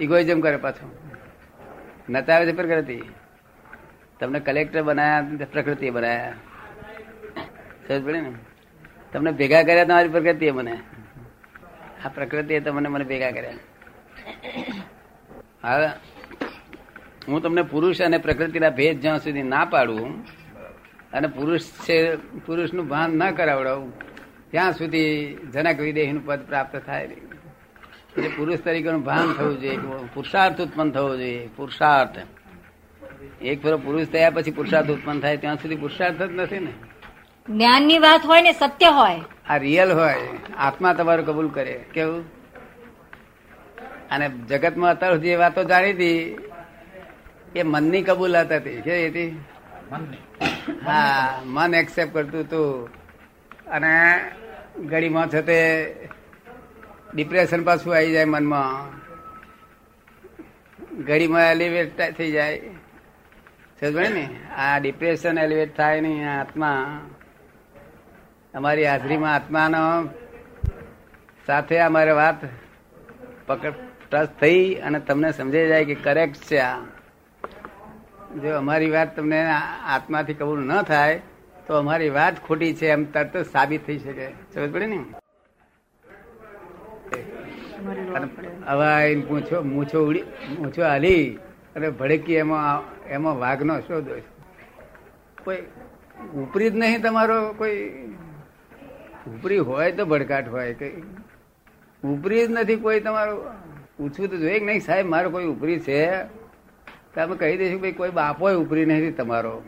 ઇગોઇઝમ 0.00 0.40
કરે 0.40 0.56
પાછો. 0.56 0.86
નચાવે 2.10 2.46
છે 2.46 2.52
પ્રકૃતિ. 2.52 3.02
તમને 4.20 4.40
કલેક્ટર 4.40 4.82
બનાયા 4.82 5.26
પ્રકૃતિએ 5.52 5.90
બનાયા. 5.90 6.32
સમજ 7.88 8.04
પડે 8.04 8.20
ને? 8.20 8.32
તમને 9.12 9.32
ભેગા 9.32 9.62
કર્યા, 9.62 9.84
તમારી 9.84 10.08
પ્રકૃતિએ 10.08 10.50
મને 10.50 10.78
આ 12.04 12.08
પ્રકૃતિએ 12.08 12.60
તમને 12.60 12.88
મને 12.88 13.04
ભેગા 13.04 13.30
કર્યા. 13.30 13.52
હવે 15.64 15.86
હું 17.28 17.42
તમને 17.42 17.62
પુરુષ 17.62 18.00
અને 18.00 18.18
પ્રકૃતિના 18.18 18.70
ભેદ 18.70 19.00
જ્યાં 19.00 19.18
સુધી 19.18 19.42
ના 19.42 19.64
પાડું, 19.64 20.24
અને 21.12 21.28
પુરુષ 21.28 21.60
છે, 21.60 22.16
પુરુષનું 22.16 22.88
ભાન 22.88 23.16
ના 23.18 23.30
કરાવડાવું, 23.30 23.92
ત્યાં 24.50 24.72
સુધી 24.72 25.34
જનક 25.52 25.80
વિદેહીનું 25.80 26.26
પદ 26.26 26.46
પ્રાપ્ત 26.46 26.76
થાય 26.86 27.06
નહીં. 27.06 27.27
એટલે 28.16 28.28
પુરુષ 28.28 28.58
તરીકેનું 28.58 29.04
ભાન 29.04 29.32
થવું 29.32 29.60
જોઈએ 29.60 29.76
પુરુષાર્થ 30.14 30.60
ઉત્પન્ન 30.60 30.90
થવો 30.90 31.16
જોઈએ 31.16 31.48
પુરુષાર્થ. 31.56 32.18
એક 33.42 33.62
ફેરો 33.62 33.78
પુરુષ 33.78 34.06
થયા 34.06 34.30
પછી 34.30 34.50
પુરુષાર્થ 34.50 34.90
ઉત્પન્ન 34.90 35.20
થાય 35.20 35.36
ત્યાં 35.36 35.56
સુધી 35.56 35.76
પુરુષાર્થ 35.76 36.22
જ 36.22 36.32
નથી 36.32 36.58
ને. 36.58 36.72
જ્ઞાનની 37.48 37.98
વાત 37.98 38.26
હોય 38.26 38.42
ને 38.42 38.52
સત્ય 38.52 38.90
હોય. 38.90 39.20
આ 39.50 39.56
રિયલ 39.56 39.92
હોય 39.92 40.14
આત્મા 40.56 40.92
તમારું 40.92 41.26
કબૂલ 41.26 41.48
કરે 41.48 41.84
કેવું? 41.94 42.24
અને 44.10 44.28
જગતમાં 44.28 44.90
અત્યાર 44.90 45.14
સુધી 45.14 45.28
એ 45.28 45.36
વાતો 45.36 45.64
જાણી 45.64 45.92
હતી 45.92 46.38
એ 47.56 47.62
મનની 47.62 48.02
કબૂલાત 48.02 48.52
હતી 48.52 48.80
કે 48.80 49.06
હતી? 49.06 49.30
હા 50.86 51.42
મન 51.44 51.74
એક્સેપ્ટ 51.74 52.14
કરતું 52.14 52.40
હતું. 52.40 52.88
અને 53.66 53.94
ગળીમાં 54.86 55.28
છે 55.28 55.42
તે 55.42 55.58
ડિપ્રેશન 57.14 57.64
પાછું 57.64 57.96
આવી 57.96 58.12
જાય 58.12 58.24
મનમાં. 58.24 58.98
ઘડીમાં 61.04 61.50
એલિવેટ 61.50 62.16
થઈ 62.16 62.32
જાય. 62.32 62.60
ને? 64.08 64.28
આ 64.56 64.78
ડિપ્રેશન 64.78 65.38
એલિવેટ 65.38 65.76
થાય 65.76 66.00
નહીં 66.00 66.40
આત્મા. 66.40 67.00
અમારી 68.54 68.86
હાજરીમાં 68.86 69.34
આત્માનો 69.34 70.08
સાથે 71.46 71.78
અમારે 71.78 72.10
વાત 72.10 72.34
પકડ 73.46 73.74
ટચ 74.10 74.28
થઈ 74.40 74.74
અને 74.74 75.00
તમને 75.00 75.32
સમજાઈ 75.32 75.68
જાય 75.68 75.84
કે 75.84 75.94
કરેક્ટ 75.94 76.36
છે 76.36 76.58
આ. 76.58 76.78
જો 78.42 78.56
અમારી 78.56 78.90
વાત 78.90 79.16
તમને 79.16 79.50
આત્માથી 79.84 80.34
કબૂલ 80.34 80.64
ન 80.64 80.82
થાય, 80.82 81.20
તો 81.66 81.78
અમારી 81.78 82.10
વાત 82.10 82.44
ખોટી 82.44 82.74
છે 82.74 82.86
એમ 82.86 83.04
તરત 83.04 83.36
સાબિત 83.36 83.86
થઈ 83.86 83.98
શકે. 83.98 84.30
સમજ 84.54 84.72
પડે 84.72 84.86
ને? 84.86 85.04
મૂછો 89.62 90.06
ઉડી 90.06 90.22
મૂછો 90.58 90.82
હાલી 90.82 91.38
અને 91.76 91.90
ભડકી 91.90 92.34
એમાં 92.34 92.82
એમાં 93.08 93.38
વાઘનો 93.38 93.80
શું 93.80 94.04
દોષ 94.04 94.22
કોઈ 95.44 95.62
ઉપરી 96.34 96.70
જ 96.70 96.76
નહીં 96.76 97.02
તમારો 97.02 97.52
કોઈ 97.52 97.90
ઉપરી 99.26 99.58
હોય 99.58 99.92
તો 99.92 100.04
ભડકાટ 100.04 100.48
હોય 100.48 100.74
કઈ 100.74 101.02
ઉપરી 102.04 102.46
જ 102.46 102.50
નથી 102.50 102.76
કોઈ 102.76 103.00
તમારું. 103.00 103.68
પૂછવું 103.96 104.28
તો 104.28 104.36
જોઈએ 104.36 104.58
કે 104.58 104.64
નહીં 104.64 104.80
સાહેબ 104.80 105.06
મારો 105.06 105.30
કોઈ 105.30 105.44
ઉપરી 105.44 105.80
છે? 105.80 106.24
તો 107.14 107.22
અમે 107.22 107.36
કહી 107.36 107.56
દઈશું 107.56 107.80
ભાઈ 107.80 107.92
કોઈ 107.92 108.10
બાપો 108.10 108.50
ઉપરી 108.50 108.84
નથી 108.84 109.10
તમારો. 109.10 109.62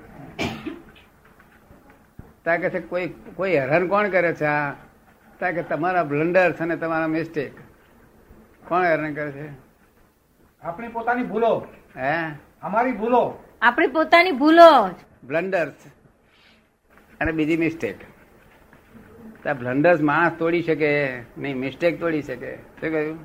તા 2.44 2.56
કે 2.56 2.70
છે 2.70 2.80
કોઈ 2.80 3.06
કોઈ 3.36 3.52
હેરાન 3.52 3.88
કોણ 3.88 4.08
કરે 4.08 4.34
છે 4.34 4.44
આ? 4.44 4.72
તા 5.40 5.50
કે 5.50 5.62
તમારા 5.62 6.04
બ્લન્ડર્સ 6.04 6.58
અને 6.58 6.76
તમારા 6.76 7.06
મિસ્ટેક 7.06 7.52
કોણ 8.68 8.84
હેરાન 8.84 9.14
કરે 9.14 9.30
છે? 9.30 9.48
આપણી 10.62 10.88
પોતાની 10.88 11.22
ભૂલો. 11.22 11.66
હે? 11.96 12.30
અમારી 12.62 12.92
ભૂલો. 12.92 13.44
આપણી 13.62 13.86
પોતાની 13.86 14.32
ભૂલો. 14.32 14.90
બ્લન્ડર્સ 15.26 15.72
અને 17.20 17.32
બીજી 17.32 17.56
મિસ્ટેક 17.56 17.96
બ્લન્ડર્સ 19.58 20.00
માણસ 20.00 20.32
તોડી 20.38 20.62
શકે? 20.62 21.18
નહીં 21.18 21.56
મિસ્ટેક 21.56 22.00
તોડી 22.00 22.22
શકે. 22.22 22.56
શું 22.56 22.80
કહ્યું? 22.80 23.18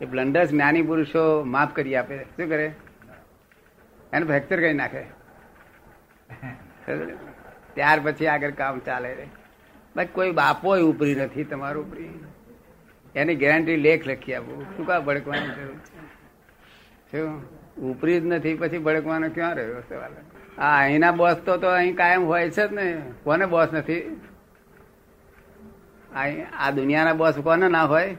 એ 0.00 0.04
બ્લન્ડર્સ 0.04 0.50
જ્ઞાની 0.50 0.82
પુરુષો 0.82 1.44
માફ 1.44 1.74
કરી 1.74 1.96
આપે. 1.96 2.18
શું 2.18 2.48
કરે? 2.48 2.72
એને 4.12 4.26
ફ્રેક્ચર 4.26 4.56
કરી 4.56 4.72
નાખે. 4.72 5.00
ત્યાર 7.74 8.00
પછી 8.00 8.26
આગળ 8.26 8.50
કામ 8.50 8.78
ચાલે 8.78 9.26
બાકી 9.96 10.12
કોઈ 10.12 10.32
બાપો 10.32 10.68
ઉપરી 10.90 11.14
નથી 11.14 11.44
તમારું 11.44 11.84
ઉપરી 11.86 12.10
એની 13.14 13.36
ગેરંટી 13.36 13.76
લેખ 13.76 14.06
લખી 14.06 14.34
આપો. 14.34 14.52
શું 14.76 14.86
કા 14.86 15.00
ભડકવાની 15.00 15.52
જરૂર? 15.56 15.76
શું? 17.10 17.42
ઉપરી 17.90 18.20
જ 18.20 18.24
નથી 18.26 18.54
પછી 18.54 18.78
ભડકવાનો 18.78 19.28
ક્યાં 19.28 19.54
રહ્યો 19.54 19.82
સવાલ? 19.88 20.14
આ 20.58 20.76
અહીંના 20.80 21.12
બોસ 21.12 21.36
તો 21.46 21.56
તો 21.56 21.68
અહીં 21.68 21.96
કાયમ 21.96 22.24
હોય 22.24 22.50
છે 22.50 22.68
જ 22.68 22.72
ને. 22.72 22.86
કોને 23.24 23.46
બોસ 23.46 23.72
નથી? 23.72 24.02
આ 26.58 26.70
દુનિયાના 26.70 27.12
બોસ 27.12 27.36
કોને 27.42 27.68
ના 27.68 27.84
હોય? 27.84 28.16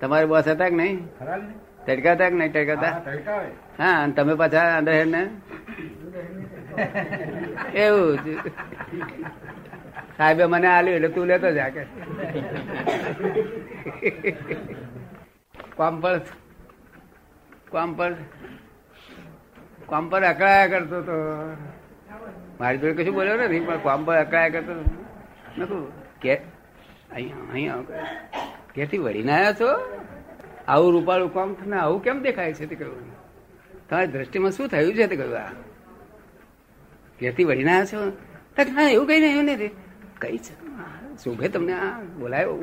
તમારે 0.00 0.26
બોસ 0.26 0.48
હતા 0.48 0.68
કે 0.68 0.74
નહીં? 0.74 0.98
ટડકાતા 1.86 2.30
કે 2.30 2.36
નહીં 2.36 2.52
ટડકાતા 2.52 2.92
હા, 3.26 3.42
હા 3.78 4.02
અને 4.02 4.12
તમે 4.12 4.34
પાછા 4.34 4.78
અંદર 4.78 5.06
ને 5.06 5.22
એવું 7.84 8.18
સાહેબે 10.18 10.44
મને 10.52 10.68
આલ્યું 10.68 10.96
એટલે 10.96 11.08
તું 11.08 11.26
લેતો 11.26 11.48
જા 11.58 11.68
કે. 11.74 11.82
કોમ 15.76 15.94
પર 16.00 16.20
કોમ 19.88 20.06
અકળાયા 20.08 20.66
કરતો 20.66 20.98
તો. 21.08 21.16
મારી 22.60 22.78
જોડે 22.78 22.94
કશું 23.02 23.14
બોલ્યો 23.14 23.36
નથી, 23.36 23.60
પણ 23.60 23.78
કોમ 23.86 24.04
પર 24.04 24.16
અકળાયા 24.16 24.54
કરતો. 24.54 24.74
નતું 25.58 25.82
કે 26.20 26.34
અહીંયા 27.14 27.52
અહીંયા 27.52 27.82
કેથી 28.74 28.98
વળીને 28.98 29.32
આવ્યા 29.32 29.52
છો? 29.60 29.70
આવું 30.68 30.92
રૂપાળું 30.92 31.32
કોમ 31.32 31.56
ને 31.66 31.76
આવું 31.76 32.02
કેમ 32.02 32.22
દેખાય 32.22 32.52
છે 32.52 32.66
તે 32.66 32.74
કહ્યું 32.74 33.10
તમારી 33.88 34.06
દ્રષ્ટિમાં 34.06 34.52
શું 34.52 34.68
થયું 34.68 34.94
છે 34.94 35.06
તે 35.06 35.16
કહ્યું 35.16 35.36
આ? 35.40 35.52
કેથી 37.18 37.44
વળીને 37.44 37.72
આવ્યા 37.72 37.92
છો? 37.92 38.00
ના, 38.72 38.88
એવું 38.90 39.06
કઈ 39.08 39.20
નહીં 39.20 39.44
નથી. 39.44 39.74
કઈ 40.20 40.38
છે. 40.38 40.54
શુભે 41.24 41.48
તમને 41.48 41.72
આ 41.72 42.00
બોલાયો? 42.18 42.56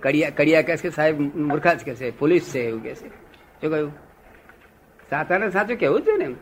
કડિયા 0.00 0.30
કડિયા 0.30 0.62
કહે 0.62 0.76
છે 0.76 0.88
સાહેબ 0.90 1.20
મૂર્ખા 1.36 1.74
જ 1.74 1.84
કે 1.84 1.94
છે 1.94 2.10
પોલીસ 2.10 2.52
છે 2.52 2.60
એવું 2.60 2.82
કે 2.82 2.94
છે. 2.94 3.08
શું 3.60 3.70
કહ્યું? 3.70 3.92
સાચાને 5.10 5.50
સાચું 5.50 5.76
કેવું 5.76 6.02
છે 6.02 6.16
ને 6.16 6.34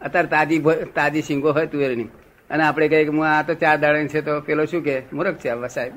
અત્યારે 0.00 0.28
તાજી 0.28 0.58
તાજી 0.94 1.22
સિંગો 1.22 1.52
હોય 1.52 1.66
તુવેરની 1.66 2.08
અને 2.50 2.62
આપણે 2.64 2.88
કહીએ 2.88 3.04
કે 3.04 3.10
હું 3.10 3.26
આ 3.26 3.42
તો 3.42 3.54
ચાર 3.54 3.76
દાડા 3.78 4.06
છે 4.06 4.20
તો 4.20 4.40
પેલો 4.40 4.64
શું 4.64 4.82
કે 4.82 5.02
મૂર્ખ 5.12 5.38
છે 5.38 5.48
આવા 5.48 5.68
સાહેબ. 5.68 5.92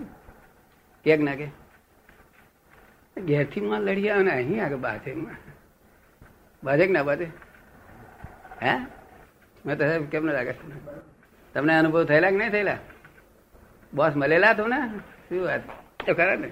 કે 1.04 1.18
ના 1.18 1.36
કે 1.36 1.48
ઘેરથી 3.22 3.62
માં 3.62 3.82
લડી 3.82 4.10
આવે 4.10 4.24
ને 4.24 4.32
અહીં 4.32 4.66
આગળ 4.66 4.76
બાજે 4.76 5.12
બાજે 6.64 6.86
કે 6.88 6.94
ના 6.94 7.04
બાધે 7.04 7.28
હે? 8.64 8.74
મેં 9.66 9.78
તો 9.78 9.84
સાહેબ 9.86 10.06
કેમ 10.06 10.26
ના 10.26 10.32
લાગે? 10.32 10.54
તમને 11.56 11.74
અનુભવ 11.80 12.04
થયેલા 12.04 12.30
કે 12.30 12.38
નહીં 12.38 12.52
થયેલા? 12.52 12.78
બોસ 13.94 14.16
મળેલા 14.16 14.54
તમને? 14.54 14.80
શું 15.30 15.44
વાત? 15.46 15.62
તો 16.06 16.14
ખરા 16.14 16.36
ને. 16.36 16.52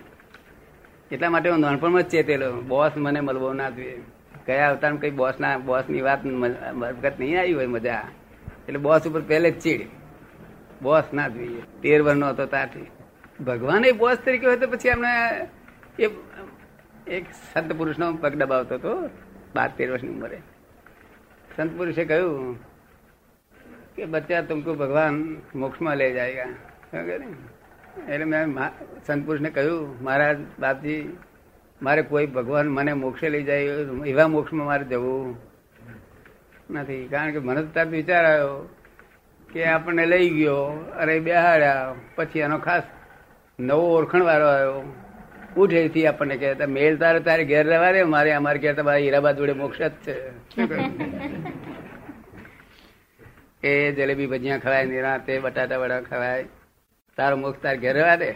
એટલા 1.11 1.29
માટે 1.29 1.49
હું 1.49 1.59
નાનપણમાં 1.59 2.03
જ 2.03 2.07
ચેતેલો. 2.07 2.61
બોસ 2.61 2.91
મને 2.97 3.19
મળવો 3.19 3.53
ના 3.53 3.69
જોઈએ. 3.69 4.01
કયા 4.45 4.69
અવતારમાં 4.69 5.01
કઈ 5.01 5.09
બોસ 5.11 5.39
ના 5.39 5.57
બોસની 5.57 6.01
વાત 6.01 6.25
વખત 6.79 7.13
નહીં 7.19 7.39
આવી 7.39 7.53
હોય 7.53 7.65
મજા. 7.65 8.01
એટલે 8.67 8.79
બોસ 8.79 9.07
ઉપર 9.07 9.21
પહેલે 9.21 9.51
જ 9.51 9.59
ચીડ. 9.59 9.81
બોસ 10.81 11.03
ના 11.13 11.27
જોઈએ. 11.27 11.61
તેર 11.81 12.01
વર્ષનો 12.01 12.29
હતો 12.29 12.45
ત્યારથી. 12.45 12.85
ભગવાન 13.43 13.85
એ 13.85 13.91
બોસ 13.91 14.17
તરીકે 14.17 14.47
હોય 14.47 14.57
તો 14.57 14.67
પછી 14.67 14.89
એમને 14.89 15.13
એ 15.99 16.09
એક 17.07 17.25
સંત 17.53 17.73
પુરુષનો 17.73 18.13
પગ 18.13 18.33
દબાવતો 18.35 18.75
હતો. 18.75 19.09
બાર 19.55 19.69
તેર 19.77 19.91
વર્ષની 19.91 20.09
ઉંમરે. 20.09 20.39
સંત 21.57 21.77
પુરુષે 21.77 22.05
કહ્યું 22.05 22.72
કે 23.95 24.05
બચ્ચા 24.05 24.41
તુમકો 24.41 24.73
ભગવાન 24.73 25.15
મોક્ષમાં 25.55 25.97
લઈ 25.97 26.13
જાયગા. 26.13 26.53
સમજ્યા 26.91 27.17
એટલે 28.09 28.25
મેં 28.25 28.57
સંતપુરુષને 29.07 29.49
સંત 29.49 29.55
કહ્યું, 29.55 30.03
મહારાજ, 30.03 30.37
બાપજી, 30.59 31.17
મારે 31.81 32.01
કોઈ 32.01 32.25
ભગવાન 32.25 32.67
મને 32.67 32.93
મોક્ષે 32.93 33.29
લઈ 33.29 33.43
જાય, 33.43 33.63
એવા 34.05 34.27
મોક્ષમાં 34.27 34.67
મારે 34.67 34.85
જવું 34.85 35.35
નથી. 36.69 37.07
કારણ 37.11 37.31
કે 37.31 37.39
મને 37.39 37.61
તો 37.63 37.83
વિચાર 37.89 38.25
આવ્યો 38.25 38.69
કે 39.53 39.65
આપણને 39.65 40.05
લઈ 40.05 40.29
ગયો, 40.29 40.59
અરે 40.99 41.19
બેહાડ્યા, 41.19 41.93
પછી 42.15 42.39
એનો 42.39 42.57
ખાસ 42.57 42.83
નવો 43.59 43.85
ઓળખણ 43.97 44.23
વાળો 44.23 44.47
આવ્યો. 44.47 44.83
ઉઠેથી 45.57 46.07
આપણને 46.07 46.35
કહેતા 46.37 46.65
મેળ 46.67 46.95
તારે 46.97 47.19
તારે 47.19 47.43
ઘેર 47.45 47.65
રહેવા 47.67 47.91
રે 47.91 48.03
મારે 48.03 48.31
અમારે 48.31 48.59
કહેતા, 48.59 48.83
મારા 48.83 48.97
હીરાબાદ 48.97 49.37
જોડે 49.37 49.53
મોક્ષ 49.53 49.77
જ 49.77 49.91
છે? 50.05 50.15
એ 53.63 53.91
જલેબી 53.91 54.27
ભજીયા 54.27 54.57
ખવાય 54.57 54.85
નિરાતે 54.85 55.39
બટાટા 55.39 55.77
વડા 55.77 56.01
ખવાય. 56.01 56.45
તારો 57.17 57.37
મોક્ષ 57.37 57.61
તાર 57.61 57.77
ઘેર 57.77 57.93
રહેવા 57.93 58.15
દે. 58.15 58.35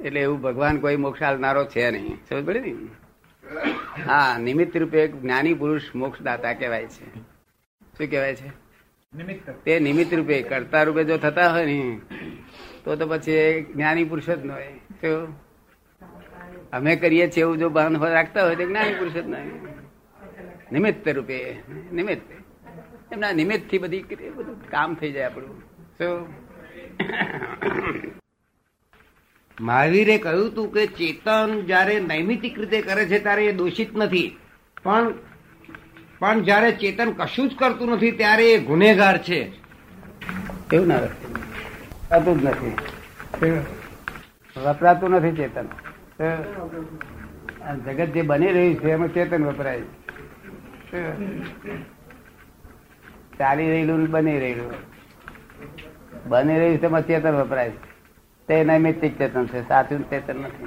એટલે 0.00 0.20
એવું 0.20 0.40
ભગવાન 0.40 0.80
કોઈ 0.80 0.96
મોક્ષ 0.96 1.22
આલનારો 1.22 1.64
છે 1.64 1.90
નહીં. 1.90 2.16
સમજ 2.28 2.44
પડી 2.44 2.60
ને? 2.60 2.72
હા 4.02 4.38
નિમિત્ત 4.38 4.76
રૂપે 4.76 5.08
જ્ઞાની 5.08 5.54
પુરુષ 5.54 5.94
મોક્ષ 5.94 6.22
દાતા 6.22 6.52
કહેવાય 6.52 6.86
છે. 6.86 7.06
શું 7.96 8.06
કહેવાય 8.10 8.34
છે? 8.34 8.48
તે 9.64 9.80
નિમિત્ત 9.80 10.14
રૂપે 10.14 10.42
કરતા 10.42 10.82
રૂપે 10.82 11.04
જો 11.04 11.18
થતા 11.18 11.50
હોય 11.52 11.66
ને 11.66 12.00
તો 12.84 12.96
તો 12.96 13.06
પછી 13.06 13.66
જ્ઞાની 13.74 14.04
પુરુષ 14.04 14.30
જ 14.30 14.44
ન 14.44 14.50
હોય. 14.50 14.72
તો 15.02 15.32
અમે 16.72 16.96
કરીએ 16.96 17.30
છીએ 17.30 17.40
એવું 17.40 17.58
જો 17.58 17.68
ભાન 17.68 17.96
રાખતા 17.96 18.44
હોય 18.44 18.56
તો 18.56 18.64
જ્ઞાની 18.64 18.94
પુરુષ 18.94 19.12
જ 19.12 19.26
નહીં 19.26 19.62
નિમિત્ત 20.72 21.08
રૂપે 21.08 21.56
નિમિત્ત. 21.92 22.37
એમના 23.12 23.32
નિમિત્તથી 23.32 23.78
બધી 23.78 24.30
બધું 24.36 24.56
કામ 24.70 24.90
થઈ 25.00 25.12
જાય 25.12 25.26
આપણું. 25.28 25.56
શું 25.98 26.18
મહાવીરે 29.58 30.16
કહ્યું 30.18 30.48
હતું 30.50 30.68
કે 30.74 30.82
ચેતન 30.98 31.48
જ્યારે 31.68 31.94
નૈમિતિક 32.00 32.54
રીતે 32.58 32.78
કરે 32.82 33.04
છે 33.06 33.18
ત્યારે 33.24 33.44
એ 33.46 33.52
દોષિત 33.52 33.90
નથી. 33.96 34.28
પણ 34.84 35.06
પણ 36.20 36.38
જ્યારે 36.42 36.70
ચેતન 36.82 37.10
કશું 37.12 37.46
જ 37.48 37.52
કરતું 37.56 37.88
નથી 37.96 38.16
ત્યારે 38.20 38.46
એ 38.52 38.54
ગુનેગાર 38.68 39.16
છે. 39.18 39.40
એવું 40.72 40.88
ના 40.88 41.00
થતું 42.10 42.36
જ 42.40 42.44
નથી. 42.44 42.74
વપરાતું 44.56 45.10
નથી 45.10 45.36
ચેતન. 45.40 45.66
આ 46.20 47.74
જગત 47.84 48.10
જે 48.14 48.22
બની 48.22 48.52
રહ્યું 48.52 48.76
છે 48.80 48.88
એમાં 48.96 49.14
ચેતન 49.14 49.42
વપરાય 49.44 49.84
ચાલી 53.38 53.70
રહેલું 53.70 54.10
બની 54.10 54.38
રહેલું. 54.38 54.72
બની 56.26 56.58
રહ્યું 56.58 57.02
છે 57.02 57.06
ચેતન 57.06 57.34
વપરાય 57.34 57.72
તે 58.48 58.64
નૈમિત્તિક 58.64 59.18
ચેતન 59.18 59.46
છે 59.46 59.68
સાચું 59.68 60.10
ચેતન 60.10 60.36
નથી. 60.36 60.64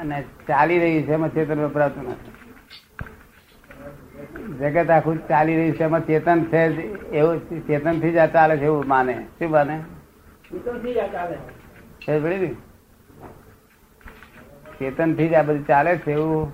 અને 0.00 0.24
ચાલી 0.48 0.78
રહ્યું 0.78 1.02
છે 1.02 1.12
એમાં 1.12 1.28
ચેતન 1.28 1.60
વપરાતું 1.60 2.10
નથી. 2.10 2.32
જગત 4.58 4.90
આખું 4.90 5.28
ચાલી 5.28 5.56
રહ્યું 5.56 5.74
છે 5.74 5.84
એમાં 5.84 6.06
ચેતન 6.06 6.44
છે 6.44 6.62
એવું 7.10 7.66
ચેતનથી 7.66 8.12
જ 8.12 8.16
આ 8.16 8.26
ચાલે 8.26 8.56
છે 8.56 8.64
એવું 8.64 8.84
માને. 8.88 9.26
શું 9.38 9.50
માને? 9.50 9.80
ચેતનથી 14.78 15.28
જ 15.28 15.34
આ 15.34 15.42
બધું 15.42 15.66
ચાલે 15.66 15.96
છે 15.96 16.12
એવું 16.12 16.52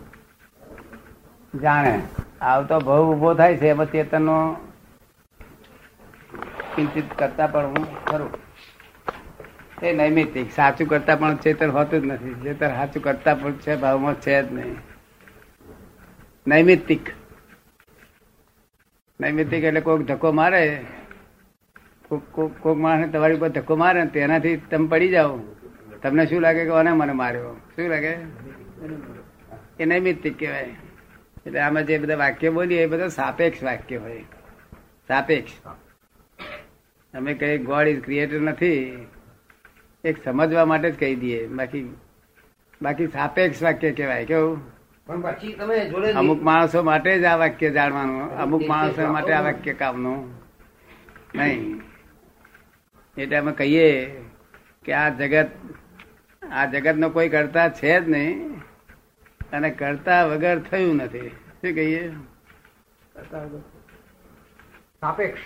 જાણે. 1.61 2.03
આવતો 2.43 2.79
ભાવ 2.79 3.15
ઊભો 3.15 3.35
થાય 3.35 3.57
છે. 3.57 3.69
એમાં 3.69 3.93
ચેતન 3.93 4.23
નો 4.23 4.57
કિંચિત 6.77 7.19
કરતા 7.19 7.47
પણ 7.47 7.67
હું 7.67 8.05
ખરું. 8.05 8.31
એ 9.83 9.93
નૈમિતિક 9.93 10.53
સાચું 10.53 10.89
કરતા 10.89 11.17
પણ 11.17 11.37
ચેતન 11.37 11.71
હોતું 11.71 12.03
જ 12.03 12.05
નથી. 12.05 12.35
ચેતન 12.35 12.69
સાચું 12.69 13.03
કરતા 13.03 13.35
પણ 13.35 13.53
છે, 13.53 13.77
ભાવમાં 13.77 14.15
છે 14.15 14.43
જ 14.43 14.53
નહીં. 14.53 14.77
નૈમિતિક 16.47 17.11
નૈમિતિક 19.21 19.65
એટલે 19.65 19.81
કોઈક 19.81 20.07
ધક્કો 20.07 20.33
મારે. 20.33 20.85
કોઈક 22.09 22.51
કોક 22.61 22.79
માણસ 22.79 23.13
તમારી 23.13 23.35
ઉપર 23.35 23.49
ધક્કો 23.49 23.77
મારે 23.77 24.07
તેનાથી 24.07 24.57
તમે 24.57 24.87
પડી 24.87 25.09
જાઓ. 25.09 25.39
તમને 26.03 26.27
શું 26.27 26.41
લાગે 26.41 26.65
કે 26.65 26.71
ઓને 26.71 26.93
મને 26.93 27.13
માર્યો? 27.13 27.55
શું 27.55 27.89
લાગે? 27.89 28.17
એ 29.81 29.85
નૈમિતિક 29.85 30.39
કહેવાય. 30.39 30.77
એટલે 31.47 31.61
આમાં 31.61 31.87
જે 31.87 31.99
બધા 31.99 32.17
વાક્ય 32.17 32.51
બોલીએ 32.51 32.83
એ 32.83 32.87
બધા 32.87 33.09
સાપેક્ષ 33.09 33.63
વાક્ય 33.63 33.97
હોય. 33.97 34.25
સાપેક્ષ. 35.09 35.53
અમે 37.15 37.35
કઈ 37.35 37.59
ગોડ 37.59 37.89
ઇઝ 37.89 38.05
ક્રિએટર 38.05 38.41
નથી. 38.41 39.07
એક 40.05 40.25
સમજવા 40.25 40.65
માટે 40.65 40.91
જ 40.91 40.99
કહી 40.99 41.15
દઈએ. 41.15 41.47
બાકી 41.47 41.95
બાકી 42.83 43.07
સાપેક્ષ 43.07 43.63
વાક્ય 43.63 43.93
કહેવાય 43.93 44.25
કેવું 44.25 44.83
પણ 45.07 45.21
પછી 45.21 45.53
તમે 45.53 45.89
જોડે 45.89 46.13
અમુક 46.13 46.43
માણસો 46.43 46.83
માટે 46.83 47.19
જ 47.19 47.25
આ 47.25 47.37
વાક્ય 47.37 47.71
જાણવાનું. 47.71 48.37
અમુક 48.37 48.63
માણસો 48.69 49.13
માટે 49.13 49.33
આ 49.33 49.43
વાક્ય 49.43 49.73
કામનું. 49.73 50.35
નહીં. 51.35 51.81
એટલે 53.17 53.37
અમે 53.37 53.53
કહીએ 53.53 54.21
કે 54.85 54.93
આ 54.93 55.09
જગત 55.09 55.49
આ 56.51 56.67
જગત 56.67 56.95
નો 56.95 57.11
કોઈ 57.11 57.29
કરતા 57.29 57.69
છે 57.69 58.01
જ 58.01 58.09
નહીં. 58.09 58.63
અને 59.53 59.71
કરતા 59.71 60.27
વગર 60.27 60.59
થયું 60.59 60.97
નથી. 60.97 61.29
શું 61.29 61.75
કહીએ? 61.75 62.13
સાપેક્ષ. 65.01 65.41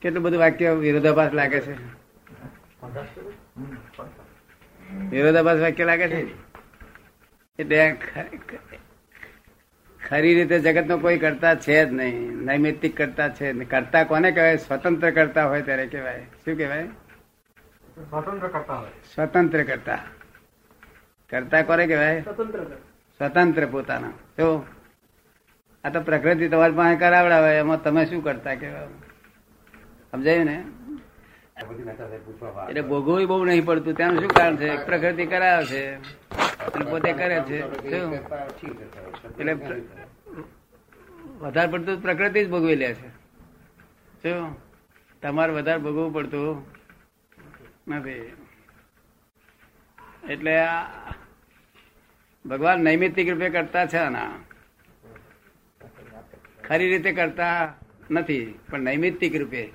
કેટલું 0.00 0.22
બધું 0.22 0.38
વાક્ય 0.38 0.70
વિરોધાભાસ 0.70 1.32
લાગે 1.32 1.60
છે? 1.60 1.74
વિરોધાભાસ 5.10 5.58
વાક્ય 5.58 5.84
લાગે 5.84 6.08
છે? 6.08 6.22
એટલે 7.58 7.96
ખરી 10.08 10.34
રીતે 10.34 10.58
જગત 10.58 10.86
નો 10.86 10.98
કોઈ 10.98 11.18
કરતા 11.18 11.54
છે 11.54 11.84
જ 11.84 11.92
નહીં. 11.92 12.32
નૈમિતિક 12.32 12.96
કરતા 12.96 13.28
છે. 13.28 13.64
કરતા 13.64 14.04
કોને 14.04 14.30
કહેવાય? 14.30 14.56
સ્વતંત્ર 14.56 15.10
કરતા 15.10 15.46
હોય 15.46 15.62
ત્યારે 15.62 15.86
કહેવાય. 15.86 16.26
શું 16.44 16.56
કહેવાય? 16.56 16.84
સ્વતંત્ર 16.84 18.48
કરતા 18.48 18.74
હોય. 18.74 18.90
સ્વતંત્ર 19.14 19.62
કરતા. 19.62 19.98
કરતા 21.30 21.62
કોને 21.62 21.86
કહેવાય? 21.86 22.22
સ્વતંત્ર 22.22 22.58
સ્વતંત્ર 23.20 23.66
પોતાના. 23.66 24.12
જો 24.38 24.66
આ 25.84 25.90
તો 25.90 26.00
પ્રકૃતિ 26.00 26.48
તમારી 26.48 26.74
પાસે 26.74 26.96
કરાવડાવે, 26.96 27.58
એમાં 27.58 27.82
તમે 27.82 28.06
શું 28.06 28.24
કરતા 28.24 28.54
કેવા 28.54 28.88
સમજાયું 30.10 30.44
ને? 30.44 30.56
એટલે 32.68 32.82
ભોગવવું 32.82 33.26
બહુ 33.26 33.44
નહીં 33.44 33.64
પડતું. 33.64 33.94
તેનું 33.94 34.18
શું 34.20 34.28
કારણ 34.28 34.56
છે? 34.56 34.68
પ્રકૃતિ 34.86 35.26
કરાવે 35.26 35.64
છે 35.64 35.82
પોતે 36.90 37.12
કરે 37.12 37.38
છે. 37.40 37.58
એટલે 39.38 39.52
વધારે 41.40 41.70
પડતું 41.72 42.02
પ્રકૃતિ 42.02 42.44
જ 42.44 42.50
ભોગવી 42.50 42.76
લે 42.76 42.90
છે. 42.94 43.08
શું? 44.22 44.56
તમારે 45.22 45.52
વધારે 45.52 45.78
ભોગવવું 45.78 46.12
પડતું 46.14 46.64
નથી. 47.88 48.32
એટલે 50.28 50.54
આ 50.58 50.84
ભગવાન 52.48 52.80
નૈમિતિક 52.80 53.28
રૂપે 53.28 53.50
કરતા 53.50 53.86
છે 53.86 54.08
ના 54.08 54.32
ખરી 56.64 56.90
રીતે 56.90 57.12
કરતા 57.12 57.74
નથી, 58.10 58.58
પણ 58.70 58.80
નૈમિતિક 58.80 59.36
રૂપે. 59.36 59.66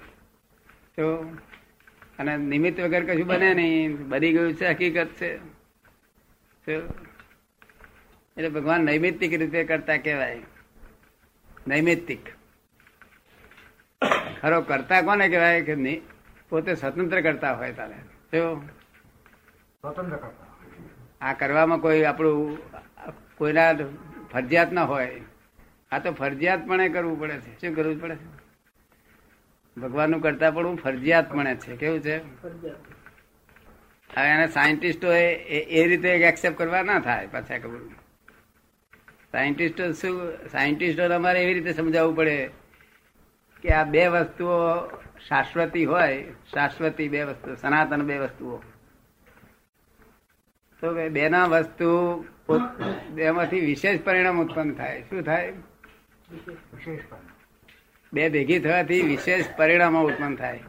તો 0.97 1.17
અને 2.19 2.37
નિમિત્ત 2.37 2.79
વગર 2.79 3.03
કશું 3.05 3.27
બને 3.27 3.53
નહીં. 3.53 4.09
બની 4.09 4.33
ગયું 4.33 4.53
છે, 4.53 4.67
હકીકત 4.67 5.07
છે. 5.07 5.39
એટલે 8.37 8.49
ભગવાન 8.49 8.81
નૈમિતિક 8.81 9.33
રીતે 9.33 9.63
કરતા 9.63 9.97
કહેવાય. 9.97 10.41
નૈમિતિક 11.67 12.25
ખરો 14.41 14.61
કરતા 14.61 15.01
કોને 15.01 15.29
કહેવાય? 15.29 15.61
કે 15.61 16.01
પોતે 16.49 16.75
સ્વતંત્ર 16.75 17.21
કરતા 17.21 17.53
હોય 17.53 17.73
તારે. 17.73 17.99
તો 18.31 18.55
સ્વતંત્ર 19.81 20.15
કરતા. 20.15 20.50
આ 21.21 21.33
કરવામાં 21.33 21.79
કોઈ 21.79 22.03
આપણું, 22.03 22.57
કોઈના 23.37 23.73
ફરજિયાત 24.31 24.71
ના 24.71 24.83
હોય. 24.83 25.21
આ 25.91 25.99
તો 25.99 26.11
ફરજિયાતપણે 26.11 26.89
કરવું 26.89 27.19
પડે 27.19 27.39
છે. 27.39 27.51
શું 27.61 27.75
કરવું 27.75 28.01
પડે? 28.01 28.15
છે 28.15 28.41
ભગવાનનું 29.81 30.21
કરતા 30.21 30.51
પણ 30.51 30.75
ફરજિયાતપણે 30.75 31.55
છે. 31.55 31.75
કેવું 31.75 31.99
છે? 31.99 32.17
હવે 34.09 34.27
એને 34.27 34.47
સાયન્ટિસ્ટો 34.47 35.11
એ 35.11 35.87
રીતે 35.87 36.09
એક્સેપ્ટ 36.09 36.57
કરવા 36.57 36.81
ના 36.83 36.99
થાય 36.99 37.27
પાછા 37.27 37.57
કબૂલ 37.57 37.89
સાયન્ટિસ્ટો 39.31 39.91
શું 39.91 40.33
સાયન્ટિસ્ટો 40.51 41.13
અમારે 41.15 41.43
એવી 41.43 41.53
રીતે 41.53 41.73
સમજાવવું 41.73 42.15
પડે 42.15 42.49
કે 43.61 43.69
આ 43.69 43.83
બે 43.83 44.07
વસ્તુઓ 44.07 44.87
શાશ્વતી 45.27 45.85
હોય, 45.85 46.23
શાશ્વતી 46.53 47.07
બે 47.09 47.23
વસ્તુ 47.23 47.55
સનાતન 47.55 48.01
બે 48.03 48.17
વસ્તુઓ. 48.19 48.61
તો 50.81 50.93
બે- 50.93 51.09
બેના 51.09 51.45
વસ્તુ 51.45 52.25
બેમાંથી 53.11 53.59
વિશેષ 53.59 53.99
પરિણામ 54.01 54.41
ઉત્પન્ન 54.41 54.73
થાય. 54.73 55.01
શું 55.01 55.21
થાય? 55.21 55.53
બે 58.13 58.29
ભેગી 58.29 58.59
થવાથી 58.59 59.01
વિશેષ 59.01 59.45
પરિણામો 59.57 60.01
ઉત્પન્ન 60.01 60.35
થાય. 60.35 60.59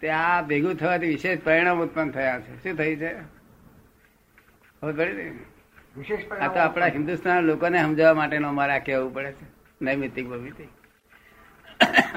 તે 0.00 0.08
આ 0.08 0.42
ભેગું 0.42 0.74
થવાથી 0.74 1.06
વિશેષ 1.06 1.38
પરિણામ 1.44 1.82
ઉત્પન્ન 1.82 2.10
થયા 2.10 2.40
છે. 2.40 2.62
શું 2.62 2.78
થયું 2.78 2.96
છે? 2.96 3.14
ખબર 4.80 4.92
પડી 4.92 5.12
ને? 5.12 5.38
આ 6.40 6.48
તો 6.48 6.60
આપણા 6.60 6.86
હિન્દુસ્તાન 6.86 7.42
લોકોને 7.42 7.82
સમજાવવા 7.82 8.14
માટેનો 8.14 8.48
અમારે 8.48 8.72
આ 8.72 8.78
કહેવું 8.78 9.14
પડે 9.14 9.32
છે. 9.32 9.46
નૈમિતિક 9.82 10.28
ભવિતિક 10.28 10.68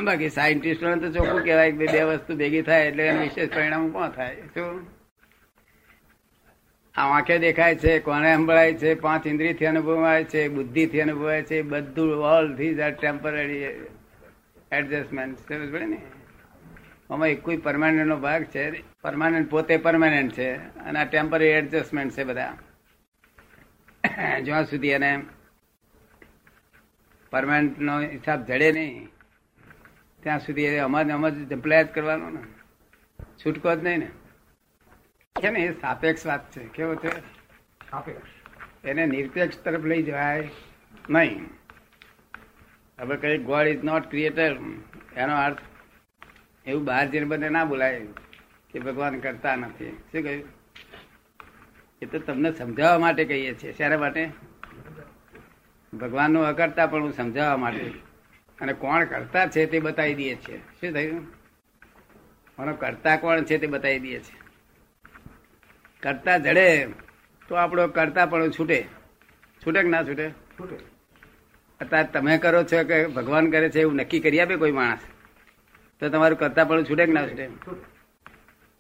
બાકી 0.03 0.29
સાયન્ટિસ્ટોને 0.29 1.01
તો 1.01 1.11
ચોખ્ખું 1.11 1.43
કહેવાય 1.43 1.71
કે 1.71 1.77
બે 1.77 2.03
વસ્તુ 2.03 2.35
ભેગી 2.35 2.61
થાય 2.61 2.87
એટલે 2.87 3.07
એનું 3.07 3.21
વિશેષ 3.21 3.49
પરિણામ 3.49 3.89
કોણ 3.89 4.09
થાય. 4.09 4.35
શું? 4.35 5.02
આ 6.95 7.05
આંખે 7.09 7.39
દેખાય 7.39 7.75
છે, 7.75 7.99
કોને 7.99 8.35
સંભળાય 8.35 8.73
છે, 8.73 8.95
પાંચ 8.95 9.27
ઇન્દ્રિયથી 9.27 9.65
અનુભવાય 9.65 10.23
છે, 10.23 10.47
બુદ્ધિથી 10.47 11.01
અનુભવાય 11.01 11.43
છે, 11.43 11.61
બધું 11.61 12.11
all 12.15 12.55
these 12.55 12.79
are 12.79 12.91
temporary 12.91 13.63
adjustment 14.71 15.39
સમજ 15.39 15.71
પડે 15.73 15.85
ને? 15.85 16.01
આમાં 17.09 17.27
એક 17.27 17.41
કોઈ 17.43 17.57
પરમાનન્ટ 17.57 18.05
નો 18.05 18.17
ભાગ 18.17 18.43
છે 18.43 18.83
પરમાનન્ટ 19.01 19.49
પોતે 19.49 19.77
પરમાનન્ટ 19.77 20.33
છે, 20.33 20.49
અને 20.55 20.99
આ 20.99 21.05
ટેમ્પરરી 21.05 21.55
એડજસ્ટમેન્ટ 21.59 22.13
છે 22.13 22.23
બધા. 22.23 22.53
જ્યાં 24.41 24.65
સુધી 24.65 24.87
એને 24.89 25.11
પરમાનન્ટ 27.31 27.79
નો 27.79 27.99
હિસાબ 27.99 28.45
જડે 28.45 28.71
નહીં, 28.71 29.07
ત્યાં 30.23 30.39
સુધી 30.39 30.77
અમારે 30.77 31.11
અમારે 31.11 31.35
જંપલાયા 31.35 31.81
જ 31.83 31.87
કરવાનો 31.87 32.29
ને. 32.29 32.43
છૂટકો 33.41 33.75
જ 33.75 33.83
નહીં 33.83 33.99
ને. 33.99 34.09
છે 35.41 35.49
ને 35.49 35.59
એ 35.59 35.81
સાપેક્ષ 35.81 36.25
વાત 36.25 36.51
છે. 36.51 36.67
કેવો 36.67 36.95
છે? 36.95 37.19
સાપેક્ષ. 37.89 38.29
એને 38.85 39.05
નિરપેક્ષ 39.05 39.57
તરફ 39.57 39.83
લઈ 39.83 40.03
જવાય 40.03 40.49
નહીં. 41.09 41.49
હવે 42.99 43.17
કઈ 43.17 43.37
ગોડ 43.37 43.67
ઇઝ 43.67 43.83
નોટ 43.83 44.09
ક્રિએટર 44.09 44.57
એનો 45.17 45.35
અર્થ 45.35 45.57
એવું 46.65 46.85
બહાર 46.85 47.07
જઈને 47.07 47.25
બધે 47.25 47.49
ના 47.49 47.65
બોલાય 47.65 48.07
કે 48.71 48.79
ભગવાન 48.79 49.19
કરતા 49.19 49.55
નથી. 49.55 49.91
શું 49.91 50.23
કહ્યું? 50.23 50.49
એ 52.01 52.05
તો 52.05 52.19
તમને 52.19 52.51
સમજાવવા 52.51 52.99
માટે 52.99 53.25
કહીએ 53.25 53.53
છીએ. 53.53 53.73
શેના 53.73 53.97
માટે? 53.97 54.29
ભગવાનનું 55.93 56.45
અકર્તા 56.45 56.87
પણ 56.87 57.01
હું 57.01 57.13
સમજાવવા 57.13 57.57
માટે. 57.57 57.93
અને 58.61 58.73
કોણ 58.73 59.05
કરતા 59.05 59.47
છે 59.47 59.65
તે 59.65 59.79
બતાવી 59.79 60.13
દઈએ 60.13 60.35
છીએ. 60.35 60.57
શું 60.57 60.93
થયું? 60.93 61.27
આનો 62.61 62.73
કરતા 62.73 63.15
કોણ 63.15 63.43
છે 63.43 63.57
તે 63.57 63.67
બતાવી 63.67 63.99
દઈએ 63.99 64.19
છીએ. 64.19 64.42
કરતા 66.03 66.37
જડે 66.37 66.87
તો 67.47 67.55
આપણો 67.55 67.87
કરતા 67.87 68.25
પણ 68.25 68.49
છૂટે. 68.49 68.85
છૂટે 69.65 69.81
કે 69.81 69.87
ના 69.87 70.03
છૂટે? 70.03 70.29
છૂટે. 70.29 70.75
અત્યારે 71.81 72.07
તમે 72.13 72.37
કરો 72.37 72.63
છો 72.63 72.83
કે 72.83 73.07
ભગવાન 73.07 73.51
કરે 73.51 73.69
છે 73.69 73.79
એવું 73.79 73.95
નક્કી 73.95 74.19
કરી 74.19 74.39
આપે 74.39 74.55
કોઈ 74.55 74.71
માણસ? 74.71 74.99
તો 75.99 76.09
તમારું 76.09 76.37
કરતા 76.37 76.63
પણ 76.63 76.83
છૂટે 76.83 77.05
કે 77.05 77.11
ના 77.11 77.27
છૂટે? 77.27 77.45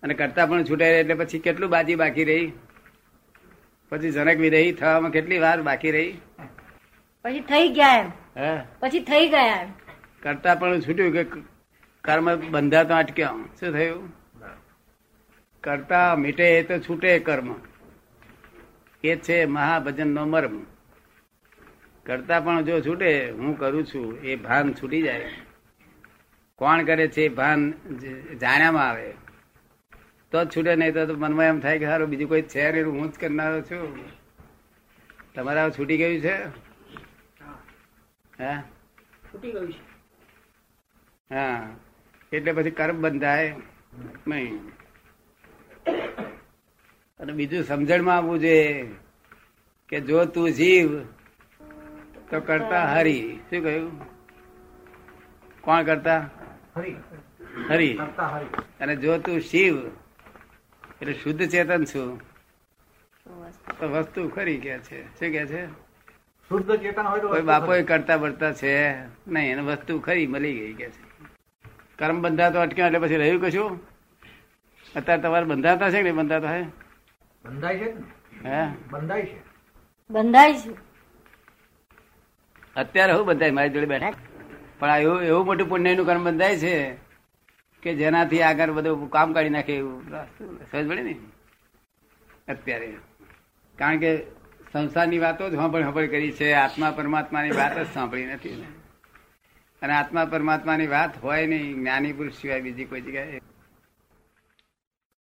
અને 0.03 0.13
કરતા 0.13 0.45
પણ 0.45 0.63
છૂટે 0.63 0.85
એટલે 0.99 1.13
પછી 1.13 1.39
કેટલું 1.39 1.69
બાજી 1.69 1.95
બાકી 1.95 2.23
રહી? 2.23 2.51
પછી 3.89 4.11
જનક 4.11 4.39
રહી 4.39 4.71
થવામાં 4.71 5.11
કેટલી 5.11 5.37
વાર 5.37 5.61
બાકી 5.61 5.91
રહી? 5.91 6.17
પછી 7.25 7.39
થઈ 7.39 7.69
ગયા 7.69 7.97
એમ. 7.97 8.09
હે? 8.37 8.61
પછી 8.79 8.99
થઈ 8.99 9.27
ગયા 9.27 9.67
કરતા 10.23 10.55
પણ 10.55 10.79
છૂટ્યું 10.79 11.11
કે 11.11 11.23
કર્મ 12.03 12.35
બંધાતો 12.35 12.93
અટક્યો? 12.93 13.39
શું 13.59 13.71
થયું? 13.71 14.22
કરતા 15.63 16.15
મીટે 16.15 16.59
એ 16.59 16.63
તો 16.63 16.79
છૂટે 16.79 17.19
કર્મ. 17.19 17.55
એ 19.03 19.15
છે 19.15 19.45
મહાભજન 19.45 20.07
નો 20.07 20.25
મર્મ. 20.25 20.63
કરતા 22.05 22.39
પણ 22.39 22.61
જો 22.61 22.81
છૂટે 22.81 23.31
હું 23.31 23.57
કરું 23.57 23.85
છું 23.85 24.21
એ 24.21 24.35
ભાન 24.35 24.73
છૂટી 24.73 25.01
જાય. 25.01 25.31
કોણ 26.55 26.83
કરે 26.83 27.07
છે 27.07 27.29
ભાન 27.29 27.73
જાણ્યામાં 28.41 28.89
આવે. 28.89 29.13
તો 30.31 30.45
જ 30.45 30.55
છૂટે 30.55 30.75
નહીં 30.75 30.93
તો 30.93 31.05
તો 31.05 31.13
મનમાં 31.15 31.45
એમ 31.45 31.59
થાય 31.59 31.79
કે 31.79 31.85
સારું 31.85 32.09
બીજું 32.09 32.29
કોઈ 32.29 32.41
છે 32.41 32.71
નહીં 32.71 32.85
હું 32.85 33.11
જ 33.11 33.19
કરનારો 33.19 33.61
છું. 33.61 33.97
તમારે 35.35 35.71
છૂટી 35.71 35.97
ગયું 35.97 36.19
છે? 36.19 36.47
હા. 38.43 38.63
છૂટી 39.33 39.51
ગયું 39.51 39.73
છે. 39.73 39.77
હા. 41.35 41.75
એટલે 42.31 42.51
પછી 42.51 42.71
કર્મ 42.71 43.01
બંધાય 43.01 43.55
નહીં. 44.27 44.72
અને 47.19 47.33
બીજું 47.33 47.63
સમજણમાં 47.63 48.17
આવવું 48.17 48.39
જોઈએ 48.39 48.91
કે 49.89 49.99
જો 49.99 50.25
તું 50.25 50.51
જીવ 50.51 51.03
તો 52.29 52.39
કરતા 52.39 52.85
હરી. 52.93 53.39
શું 53.49 53.63
કહ્યું? 53.63 54.01
કોણ 55.61 55.83
કરતા? 55.83 56.29
હરી. 57.69 57.97
અને 58.79 58.95
જો 58.95 59.17
તું 59.17 59.39
શિવ 59.39 59.77
એટલે 61.01 61.13
શુદ્ધ 61.13 61.49
ચેતન 61.49 61.85
છું 61.85 62.21
તો 63.79 63.89
વસ્તુ 63.89 64.29
ખરી 64.29 64.57
કે 64.57 64.77
છે. 64.79 65.05
શું 65.05 65.31
કે 65.31 65.45
છે? 65.45 65.67
શુદ્ધ 66.49 66.75
ચેતન 66.75 67.01
હોય 67.01 67.19
કોઈ 67.19 67.41
બાપો. 67.41 67.73
કરતા 67.87 68.17
બરતા 68.17 68.53
છે? 68.53 68.99
નહીં 69.27 69.51
એને 69.51 69.61
વસ્તુ 69.61 69.99
ખરી 69.99 70.27
મળી 70.27 70.53
ગઈ 70.53 70.73
કે 70.73 70.89
છે. 70.89 71.03
કર્મ 71.99 72.21
બંધાતો 72.21 72.59
અટક્યો 72.59 72.85
એટલે 72.85 72.99
પછી 72.99 73.17
રહ્યું 73.17 73.41
કશું? 73.41 73.92
અત્યારે 74.95 75.21
તમારે 75.21 75.45
બંધાતા 75.45 75.89
છે 75.89 75.97
કે 75.97 76.03
નહીં 76.03 76.15
બંધાતા 76.15 76.57
છે? 76.57 76.63
બંધાય 77.45 77.77
છે 77.77 77.91
હે? 78.45 78.65
બંધાય 78.91 79.25
છે. 79.25 79.41
બંધાય 80.09 80.53
છે. 80.53 80.71
અત્યારે 82.75 83.13
હું 83.13 83.25
બંધાય 83.25 83.51
મારી 83.51 83.69
જોડે 83.69 83.85
બેઠા. 83.85 84.13
પણ 84.79 84.89
આ 84.89 84.97
એવું 84.97 85.21
એવું 85.21 85.45
મોટું 85.45 85.69
પુણ્યનું 85.69 86.05
કર્મ 86.05 86.23
બંધાય 86.23 86.57
છે 86.57 86.95
કે 87.81 87.95
જેનાથી 87.95 88.41
આગળ 88.41 88.71
બધું 88.71 89.09
કામ 89.09 89.33
કાઢી 89.33 89.49
નાખે 89.49 89.73
એવું 89.73 90.09
સમજ 90.71 90.87
પડે 90.87 91.01
ને? 91.01 91.15
અત્યારે. 92.47 92.93
કારણ 93.77 93.99
કે 93.99 94.21
સંસારની 94.73 95.19
વાતો 95.19 95.49
જ 95.49 95.55
સાંભળ 95.55 95.81
સાંભળ 95.81 96.07
કરી 96.07 96.31
છે. 96.31 96.53
આત્મા 96.53 96.91
પરમાત્માની 96.91 97.51
વાત 97.51 97.79
જ 97.79 97.87
સાંભળી 97.93 98.25
નથી 98.25 98.65
અને 99.81 99.93
આત્મા 99.93 100.25
પરમાત્માની 100.25 100.87
વાત 100.87 101.23
હોય 101.23 101.47
નહીં 101.47 101.75
જ્ઞાની 101.75 102.13
પુરુષ 102.13 102.33
સિવાય 102.33 102.61
બીજી 102.61 102.85
કોઈ 102.85 103.01
જગ્યાએ 103.01 103.39